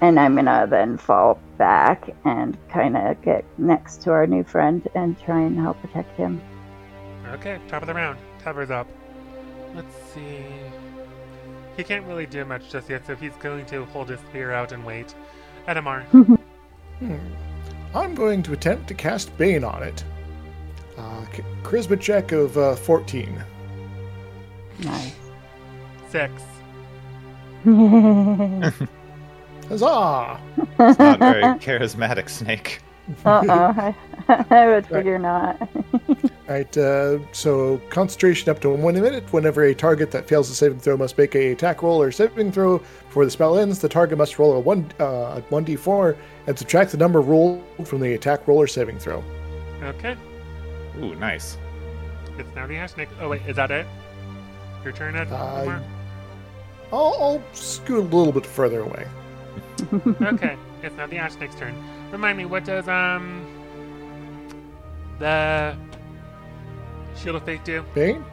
[0.01, 4.87] and I'm gonna then fall back and kind of get next to our new friend
[4.95, 6.41] and try and help protect him.
[7.31, 8.19] Okay, top of the round.
[8.39, 8.87] Tever's up.
[9.73, 10.43] Let's see.
[11.77, 14.71] He can't really do much just yet, so he's going to hold his spear out
[14.71, 15.13] and wait.
[15.67, 16.05] Edamar.
[16.99, 17.17] Hmm.
[17.95, 20.03] I'm going to attempt to cast Bane on it.
[20.99, 23.43] Uh, ch- charisma check of uh, 14.
[24.83, 25.15] Nice.
[26.09, 26.31] Six.
[29.67, 30.39] Huzzah!
[30.79, 32.81] It's not very charismatic snake.
[33.25, 33.95] Uh oh.
[34.51, 35.67] I would figure not.
[36.51, 39.23] Right, uh, so concentration up to one minute.
[39.31, 42.51] Whenever a target that fails the saving throw must make a attack roll or saving
[42.51, 46.59] throw before the spell ends, the target must roll a one uh, one d4 and
[46.59, 49.23] subtract the number rolled from the attack roll or saving throw.
[49.81, 50.17] Okay.
[50.97, 51.57] Ooh, nice.
[52.37, 53.07] It's now the ash snake.
[53.21, 53.87] Oh wait, is that it?
[54.83, 55.31] Your turn, Ed?
[55.31, 55.81] Uh, Omar?
[56.91, 59.07] I'll, I'll scoot a little bit further away.
[60.21, 61.81] okay, it's now the ash snake's turn.
[62.11, 63.47] Remind me, what does um
[65.17, 65.77] the
[67.21, 67.83] shield of faith do?
[67.93, 68.23] Bane?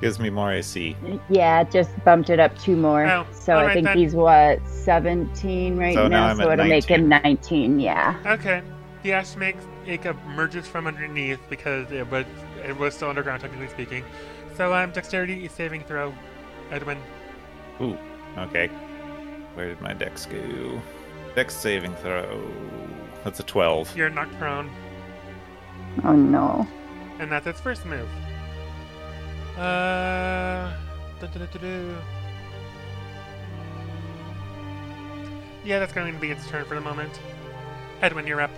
[0.00, 0.96] Gives me more AC.
[1.28, 3.04] yeah, just bumped it up two more.
[3.06, 3.98] Oh, so I alright think then.
[3.98, 6.26] he's what, 17 right So now now?
[6.28, 8.16] I'm so at it'll make him 19, yeah.
[8.24, 8.62] Okay.
[9.02, 12.24] The ash snake it emerges from underneath because it was
[12.64, 14.04] it was still underground, technically speaking.
[14.56, 16.14] So um, dexterity saving throw,
[16.70, 16.98] Edwin.
[17.80, 17.98] Ooh,
[18.38, 18.68] okay.
[19.54, 20.80] Where did my dex go?
[21.34, 22.42] Dex saving throw.
[23.24, 23.96] That's a 12.
[23.96, 24.70] You're knocked prone,
[26.04, 26.66] Oh no.
[27.20, 28.08] And that's its first move.
[29.56, 30.72] Uh.
[31.20, 31.94] du-du-du-du-du.
[35.64, 37.20] Yeah, that's going to be its turn for the moment.
[38.00, 38.50] Edwin, you're up.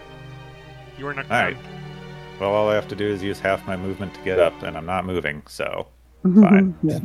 [0.96, 1.40] You are knocked prone.
[1.40, 1.56] Alright.
[2.38, 4.76] Well, all I have to do is use half my movement to get up, and
[4.76, 5.88] I'm not moving, so.
[6.22, 6.76] Fine.
[6.84, 7.00] yeah.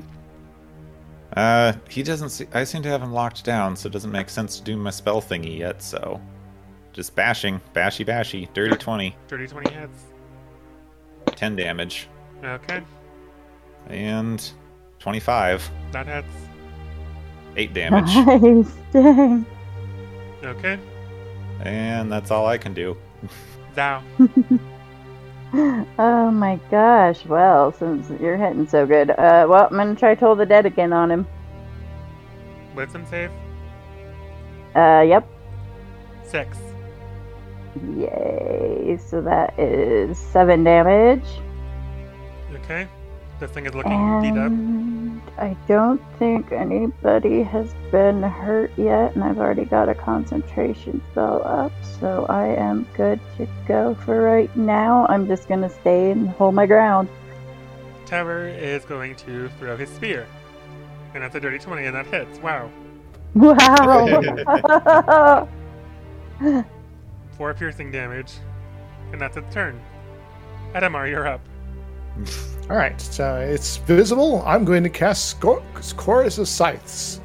[1.35, 2.45] Uh, he doesn't see.
[2.53, 4.91] I seem to have him locked down, so it doesn't make sense to do my
[4.91, 6.21] spell thingy yet, so.
[6.93, 7.59] Just bashing.
[7.73, 8.51] Bashy, bashy.
[8.53, 9.15] Dirty 20.
[9.27, 10.03] Dirty 20 hits.
[11.37, 12.07] 10 damage.
[12.43, 12.81] Okay,
[13.87, 14.51] And
[14.99, 15.71] 25.
[15.93, 16.27] that hits.
[17.55, 18.13] 8 damage.
[18.15, 18.73] Nice.
[18.91, 19.45] Dang.
[20.43, 20.77] Okay,
[21.61, 22.95] and that's all I can do.
[23.73, 24.03] Thou.
[25.97, 27.25] Oh my gosh.
[27.25, 30.91] Well, since you're hitting so good, uh, well, I'm gonna try Toll the Dead again
[30.91, 31.25] on him.
[32.75, 33.31] Wisdom save.
[34.75, 35.25] Uh, yep.
[36.25, 36.57] Six.
[37.97, 38.97] Yay.
[38.97, 41.25] So that is seven damage.
[42.53, 42.87] Okay.
[43.39, 44.51] The thing is looking beat up.
[44.51, 51.03] And I don't think anybody has been hurt yet, and I've already got a concentration
[51.11, 55.05] spell up, so I am good to go for right now.
[55.07, 57.09] I'm just gonna stay and hold my ground.
[58.05, 60.25] Tower is going to throw his spear.
[61.13, 62.39] And that's a dirty 20, and that hits.
[62.39, 62.71] Wow.
[63.35, 65.47] Wow!
[67.37, 68.33] Four piercing damage.
[69.11, 69.81] And that's its turn.
[70.73, 71.41] Edamar, you're up.
[72.69, 74.43] All right, so it's visible.
[74.45, 75.63] I'm going to cast Scor-
[75.95, 77.21] Chorus of Scythes,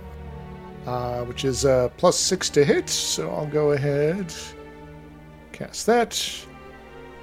[0.87, 2.89] uh, which is uh, plus six to hit.
[2.89, 4.33] So I'll go ahead,
[5.51, 6.47] cast that,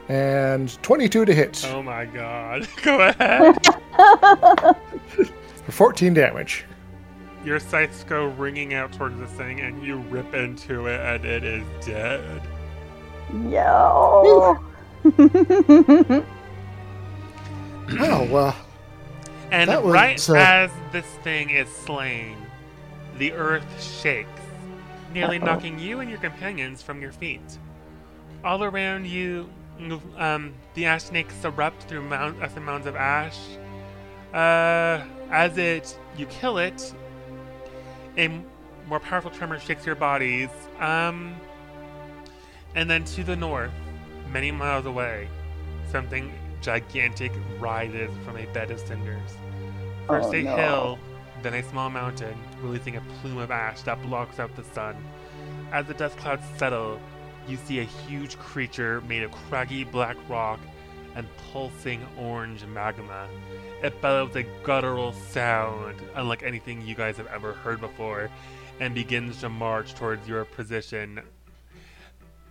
[0.09, 2.67] and 22 to hit Oh my god.
[2.83, 3.65] Go ahead.
[5.65, 6.65] for 14 damage.
[7.45, 11.43] Your scythes go ringing out towards this thing, and you rip into it, and it
[11.45, 12.41] is dead.
[13.33, 14.57] Yo!
[18.01, 18.53] Oh, uh,
[19.51, 22.37] And That was, right uh, as this thing is slain,
[23.17, 24.29] the earth shakes,
[25.11, 25.45] nearly Uh-oh.
[25.45, 27.57] knocking you and your companions from your feet.
[28.43, 29.49] All around you,
[30.17, 33.39] um, the ash snakes erupt through mount, uh, some mounds of ash.
[34.33, 36.93] Uh, as it, you kill it,
[38.17, 38.29] a
[38.87, 40.49] more powerful tremor shakes your bodies.
[40.79, 41.35] Um,
[42.75, 43.71] and then to the north,
[44.31, 45.27] many miles away,
[45.91, 49.31] something gigantic rises from a bed of cinders.
[50.07, 50.55] First Oh, a no.
[50.55, 50.99] hill,
[51.41, 54.95] then a small mountain, releasing a plume of ash that blocks out the sun.
[55.71, 56.99] As the dust clouds settle,
[57.47, 60.59] you see a huge creature made of craggy black rock
[61.15, 63.27] and pulsing orange magma.
[63.81, 68.29] It bellows a guttural sound, unlike anything you guys have ever heard before,
[68.79, 71.21] and begins to march towards your position.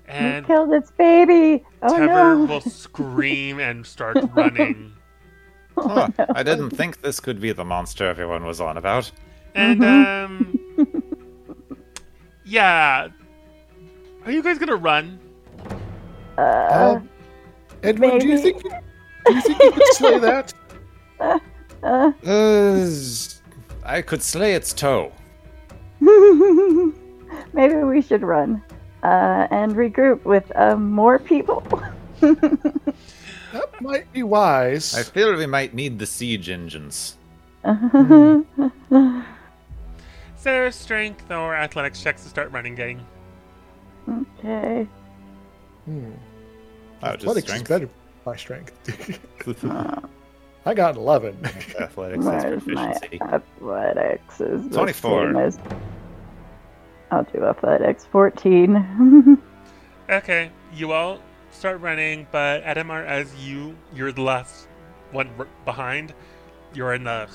[0.09, 1.65] You And killed its baby!
[1.83, 2.45] Oh Tever no!
[2.47, 4.93] will scream and start running.
[5.77, 9.11] Huh, I didn't think this could be the monster everyone was on about.
[9.55, 10.25] And Mhm.
[10.25, 10.59] um
[12.45, 13.09] Yeah.
[14.25, 15.19] Are you guys gonna run?
[16.37, 17.01] Uh, Uh,
[17.83, 18.71] Edwin, do you think you,
[19.27, 20.55] do you think you could slay that?
[21.21, 21.39] uh,
[22.25, 22.91] Uh,
[23.85, 25.13] I could slay its toe.
[26.01, 28.63] maybe we should run
[29.03, 31.63] uh, and regroup with uh, more people.
[33.51, 34.95] That might be wise.
[34.95, 37.17] I feel we might need the siege engines.
[40.37, 43.05] So strength or athletics checks to start running gang.
[44.39, 44.87] okay.
[45.85, 46.11] Hmm.
[47.03, 47.69] Oh, just Athletics is strength.
[47.69, 47.89] better
[48.25, 49.65] by strength.
[50.67, 51.45] I got 11.
[51.81, 53.21] Athletics is Where's my proficiency.
[53.23, 54.41] athletics?
[54.41, 55.27] Is the 24.
[55.27, 55.59] same as-
[57.11, 58.07] I'll do a athletics.
[58.11, 59.43] 14.
[60.11, 64.67] Okay, you all start running, but Edamar, as you you're the last
[65.13, 66.15] one r- behind,
[66.73, 67.29] you're in the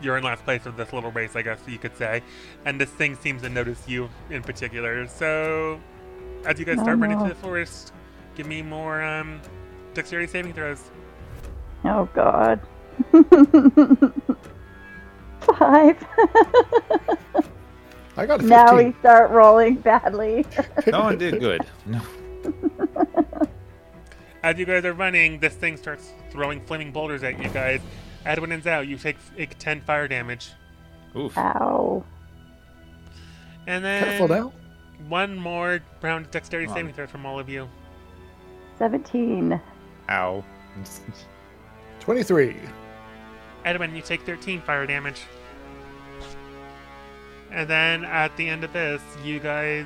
[0.00, 2.22] you're in last place of this little race, I guess you could say,
[2.64, 5.08] and this thing seems to notice you in particular.
[5.08, 5.80] So,
[6.44, 7.24] as you guys start running no.
[7.24, 7.92] through the forest,
[8.36, 9.40] give me more um,
[9.92, 10.88] dexterity saving throws.
[11.84, 12.60] oh God.
[15.58, 16.06] Five.
[18.16, 18.48] I got a 15.
[18.48, 20.44] now we start rolling badly.
[20.86, 21.62] No one did good.
[21.86, 22.00] No.
[24.42, 27.80] As you guys are running, this thing starts throwing flaming boulders at you guys.
[28.26, 30.50] Edwin and Zhao, you take, take 10 fire damage.
[31.16, 31.36] Oof.
[31.38, 32.04] Ow.
[33.66, 34.52] And then Careful now.
[35.08, 36.78] one more round of dexterity Come on.
[36.80, 37.68] saving throw from all of you.
[38.78, 39.60] 17.
[40.10, 40.44] Ow.
[42.00, 42.56] 23.
[43.64, 45.22] Edwin, you take 13 fire damage.
[47.52, 49.84] And then at the end of this, you guys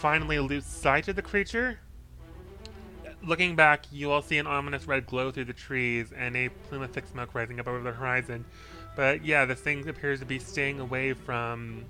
[0.00, 1.78] finally lose sight of the creature.
[3.22, 6.82] Looking back, you all see an ominous red glow through the trees and a plume
[6.82, 8.44] of thick smoke rising up over the horizon.
[8.96, 11.84] But yeah, this thing appears to be staying away from,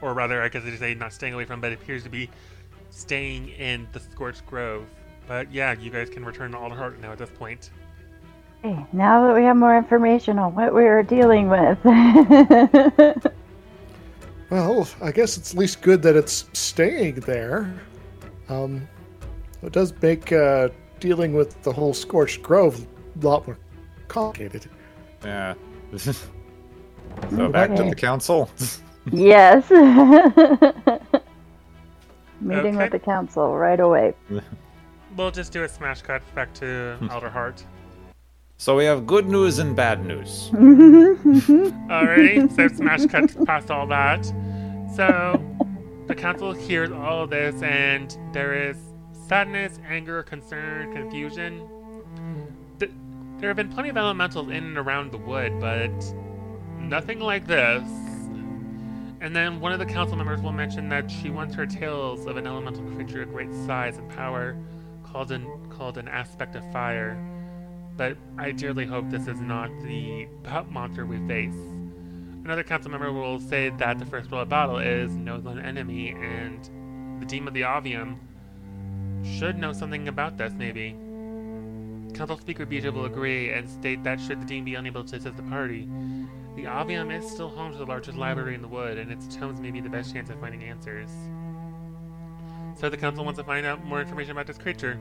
[0.00, 2.10] or rather, I guess I should say not staying away from, but it appears to
[2.10, 2.28] be
[2.90, 4.86] staying in the Scorched Grove.
[5.28, 7.70] But yeah, you guys can return to Alderheart now at this point.
[8.62, 11.78] Okay, now that we have more information on what we are dealing with.
[14.50, 17.72] Well, I guess it's at least good that it's staying there.
[18.48, 18.88] Um,
[19.62, 22.84] it does make uh, dealing with the whole Scorched Grove
[23.22, 23.56] a lot more
[24.08, 24.68] complicated.
[25.24, 25.54] Yeah.
[25.96, 28.50] so back to the council.
[29.12, 29.70] yes.
[32.40, 32.76] Meeting Okay.
[32.76, 34.14] with the council right away.
[35.16, 37.62] We'll just do a smash cut back to Alderheart.
[38.60, 40.50] So we have good news and bad news.
[40.54, 42.46] all right.
[42.54, 44.22] so smash cut past all that.
[44.94, 45.42] So
[46.06, 48.76] the council hears all of this, and there is
[49.26, 51.66] sadness, anger, concern, confusion.
[52.78, 52.90] Th-
[53.38, 55.90] there have been plenty of elementals in and around the wood, but
[56.78, 57.82] nothing like this.
[59.22, 62.36] And then one of the council members will mention that she wants her tales of
[62.36, 64.54] an elemental creature of great size and power
[65.02, 67.16] called an called an aspect of fire.
[68.00, 71.52] But I dearly hope this is not the pup monster we face.
[72.42, 76.08] Another council member will say that the first rule of battle is know the enemy,
[76.08, 78.16] and the Demon of the Avium
[79.22, 80.92] should know something about this, maybe.
[82.14, 85.36] Council Speaker Beecher will agree and state that should the Dean be unable to assist
[85.36, 85.86] the party,
[86.56, 89.60] the Avium is still home to the largest library in the wood, and its tomes
[89.60, 91.10] may be the best chance of finding answers.
[92.76, 94.98] So the council wants to find out more information about this creature.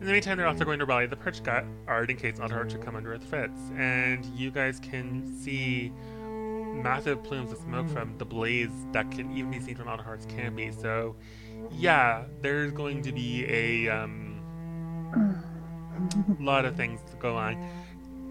[0.00, 2.82] In the meantime, they're also going to rally the Perch Guard in case Alderheart should
[2.84, 5.92] come under its threats, and you guys can see
[6.82, 10.70] massive plumes of smoke from the blaze that can even be seen from Alderheart's canopy.
[10.70, 11.16] So,
[11.72, 14.40] yeah, there's going to be a um,
[16.40, 17.56] lot of things to go on.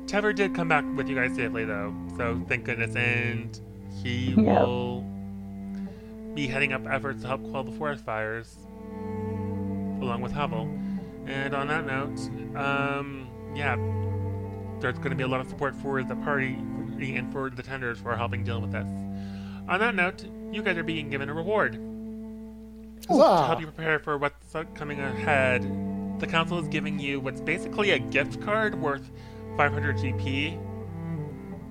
[0.08, 3.60] Tever did come back with you guys safely, though, so thank goodness, and
[4.02, 4.38] he Yep.
[4.62, 5.02] will
[6.34, 8.56] be heading up efforts to help quell the forest fires,
[10.02, 10.70] along with Havel.
[11.28, 12.20] And on that note,
[12.56, 13.76] um, yeah,
[14.80, 16.54] there's going to be a lot of support for the party
[17.00, 18.88] and for the tenders for helping deal with this.
[19.68, 24.18] On that note, you guys are being given a reward to help you prepare for
[24.18, 25.62] what's coming ahead.
[26.20, 29.12] The council is giving you what's basically a gift card worth
[29.58, 30.58] 500 GP.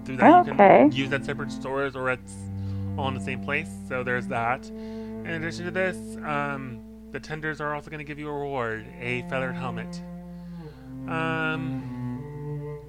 [0.04, 0.88] Through that, you Okay.
[0.88, 2.34] can use at separate stores or it's
[2.96, 3.68] all in the same place.
[3.88, 4.68] So there's that.
[4.68, 6.80] In addition to this, um,
[7.12, 10.02] the tenders are also going to give you a reward a feathered helmet.
[11.08, 12.80] Um,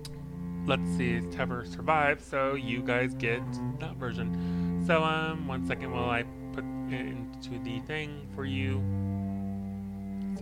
[0.65, 3.41] let's see, Tever survives, so you guys get
[3.79, 4.83] that version.
[4.87, 6.23] So, um, one second while I
[6.53, 8.81] put it into the thing for you.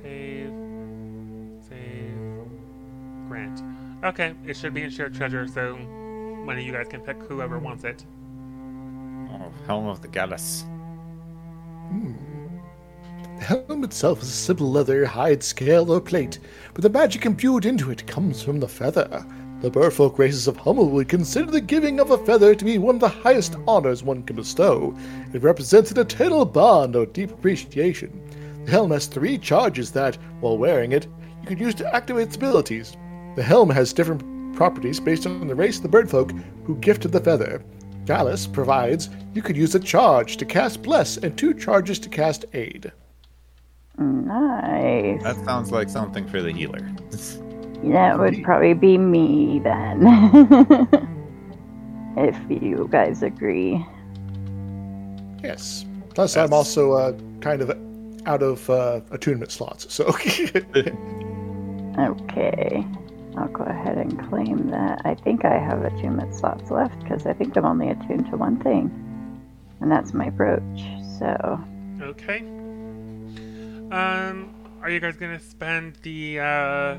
[0.02, 0.54] Save.
[1.68, 2.16] Save.
[3.28, 3.62] Grant.
[4.04, 5.76] Okay, it should be in shared treasure, so
[6.46, 8.06] one of you guys can pick whoever wants it.
[9.32, 10.64] Oh, Helm of the Gallus.
[11.90, 12.14] Hmm.
[13.40, 16.40] The helm itself is simple leather, hide, scale, or plate,
[16.74, 19.26] but the magic imbued into it comes from the feather.
[19.62, 22.96] The Birdfolk races of Hummel would consider the giving of a feather to be one
[22.96, 24.96] of the highest honors one can bestow.
[25.34, 28.22] It represents an eternal bond or deep appreciation.
[28.66, 31.08] The helm has three charges that, while wearing it,
[31.42, 32.96] you can use to activate its abilities.
[33.36, 36.32] The helm has different properties based on the race of the birdfolk
[36.66, 37.64] who gifted the feather.
[38.06, 42.46] Gallus provides you could use a charge to cast Bless and two charges to cast
[42.54, 42.92] Aid.
[43.98, 45.24] Nice.
[45.24, 46.80] That sounds like something for the healer.
[47.84, 50.02] That would probably be me then.
[52.18, 53.86] if you guys agree.
[55.44, 55.86] Yes.
[56.16, 57.70] Plus, I'm also uh, kind of
[58.26, 60.06] out of uh, attunement slots, so.
[61.98, 62.86] Okay.
[63.38, 65.02] I'll go ahead and claim that.
[65.06, 68.58] I think I have attunement slots left because I think I'm only attuned to one
[68.62, 68.92] thing,
[69.80, 70.82] and that's my brooch.
[71.20, 71.60] So,
[72.02, 72.44] Okay.
[73.96, 76.98] Um, are you guys gonna spend the uh,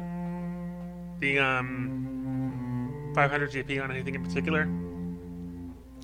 [1.20, 4.66] the um 500 GP on anything in particular?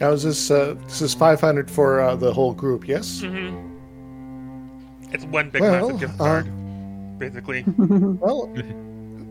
[0.00, 2.86] now, is this uh, this is 500 for uh, the whole group?
[2.86, 3.22] Yes.
[3.22, 3.70] Mm-hmm.
[5.14, 7.64] It's one big Well, massive gift uh, card, basically.
[7.78, 8.52] Well,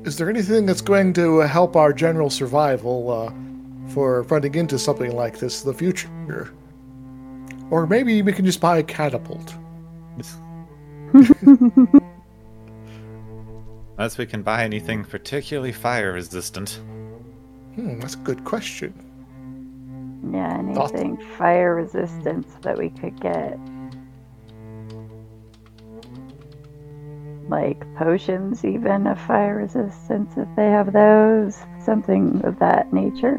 [0.03, 3.31] is there anything that's going to help our general survival uh,
[3.93, 6.51] for running into something like this in the future?
[7.69, 9.53] Or maybe we can just buy a catapult.
[13.97, 16.79] Unless we can buy anything particularly fire resistant.
[17.75, 18.93] Hmm, that's a good question.
[20.33, 23.59] yeah, Thought- anything fire resistance that we could get.
[27.49, 31.57] Like potions, even of fire resistance, if they have those.
[31.83, 33.37] Something of that nature.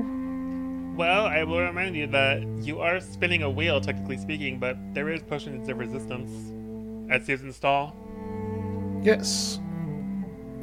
[0.96, 5.08] Well, I will remind you that you are spinning a wheel, technically speaking, but there
[5.08, 6.30] is potions of resistance
[7.12, 7.94] at Susan's stall.
[9.02, 9.60] Yes.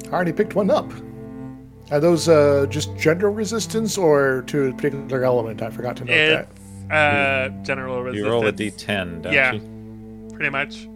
[0.06, 0.90] I already picked one up.
[1.90, 5.62] Are those uh, just general resistance or to a particular element?
[5.62, 6.48] I forgot to note that.
[6.50, 8.26] It's uh, general resistance.
[8.26, 9.52] You roll a d10, don't Yeah.
[9.52, 10.30] you?
[10.34, 10.88] Pretty much.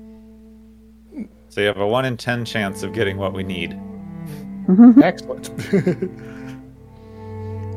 [1.49, 3.79] So you have a 1 in 10 chance of getting what we need.
[5.03, 5.51] Excellent.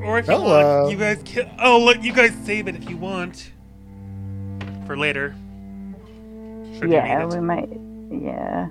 [0.03, 1.51] Or if you Well, want, uh, you guys can.
[1.59, 3.51] Oh, look, you guys save it if you want
[4.87, 5.35] for later.
[6.79, 7.41] Should you yeah, need we it.
[7.41, 7.69] might.
[8.11, 8.69] Yeah.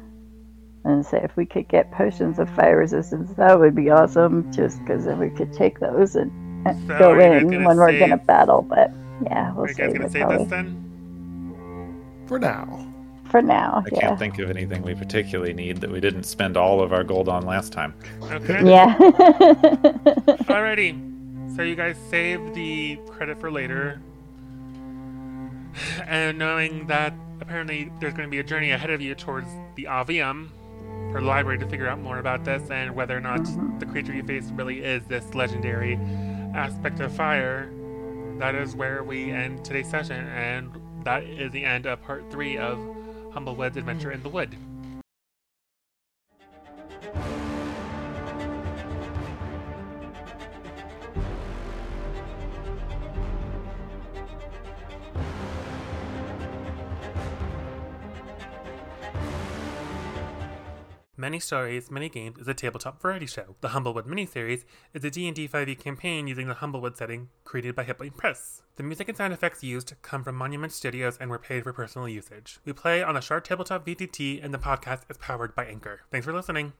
[0.84, 4.50] And say if we could get potions of fire resistance, that would be awesome.
[4.52, 6.30] Just because then we could take those and
[6.66, 8.62] uh, So go are you guys in gonna when we're gonna battle.
[8.62, 8.92] But
[9.24, 10.82] yeah, we'll Are you guys save gonna it save probably this then?
[12.26, 12.92] for now.
[13.24, 13.82] for now.
[13.84, 14.00] I yeah.
[14.00, 17.28] can't think of anything we particularly need that we didn't spend all of our gold
[17.28, 17.94] on last time.
[18.22, 18.68] Okay.
[18.68, 18.96] Yeah.
[20.46, 21.02] Alrighty.
[21.56, 24.00] So you guys save the credit for later.
[26.06, 29.84] And knowing that apparently there's going to be a journey ahead of you towards the
[29.84, 30.50] Avium
[31.12, 33.78] for the library to figure out more about this and whether or not Mhm.
[33.78, 35.98] the creature you face really is this legendary
[36.54, 37.70] aspect of fire,
[38.38, 40.26] that is where we end today's session.
[40.28, 40.70] And
[41.04, 42.78] that is the end of part three of
[43.32, 44.56] Humblewood's Adventure in the Wood.
[61.18, 63.56] Many Stories, Many Games is a tabletop variety show.
[63.62, 67.96] The Humblewood miniseries is a D&D 5e campaign using the Humblewood setting created by Hit
[67.96, 68.60] Point Press.
[68.76, 72.06] The music and sound effects used come from Monument Studios and were paid for personal
[72.06, 72.58] usage.
[72.66, 76.00] We play on a Shard Tabletop VTT and the podcast is powered by Anchor.
[76.10, 76.74] Thanks for listening.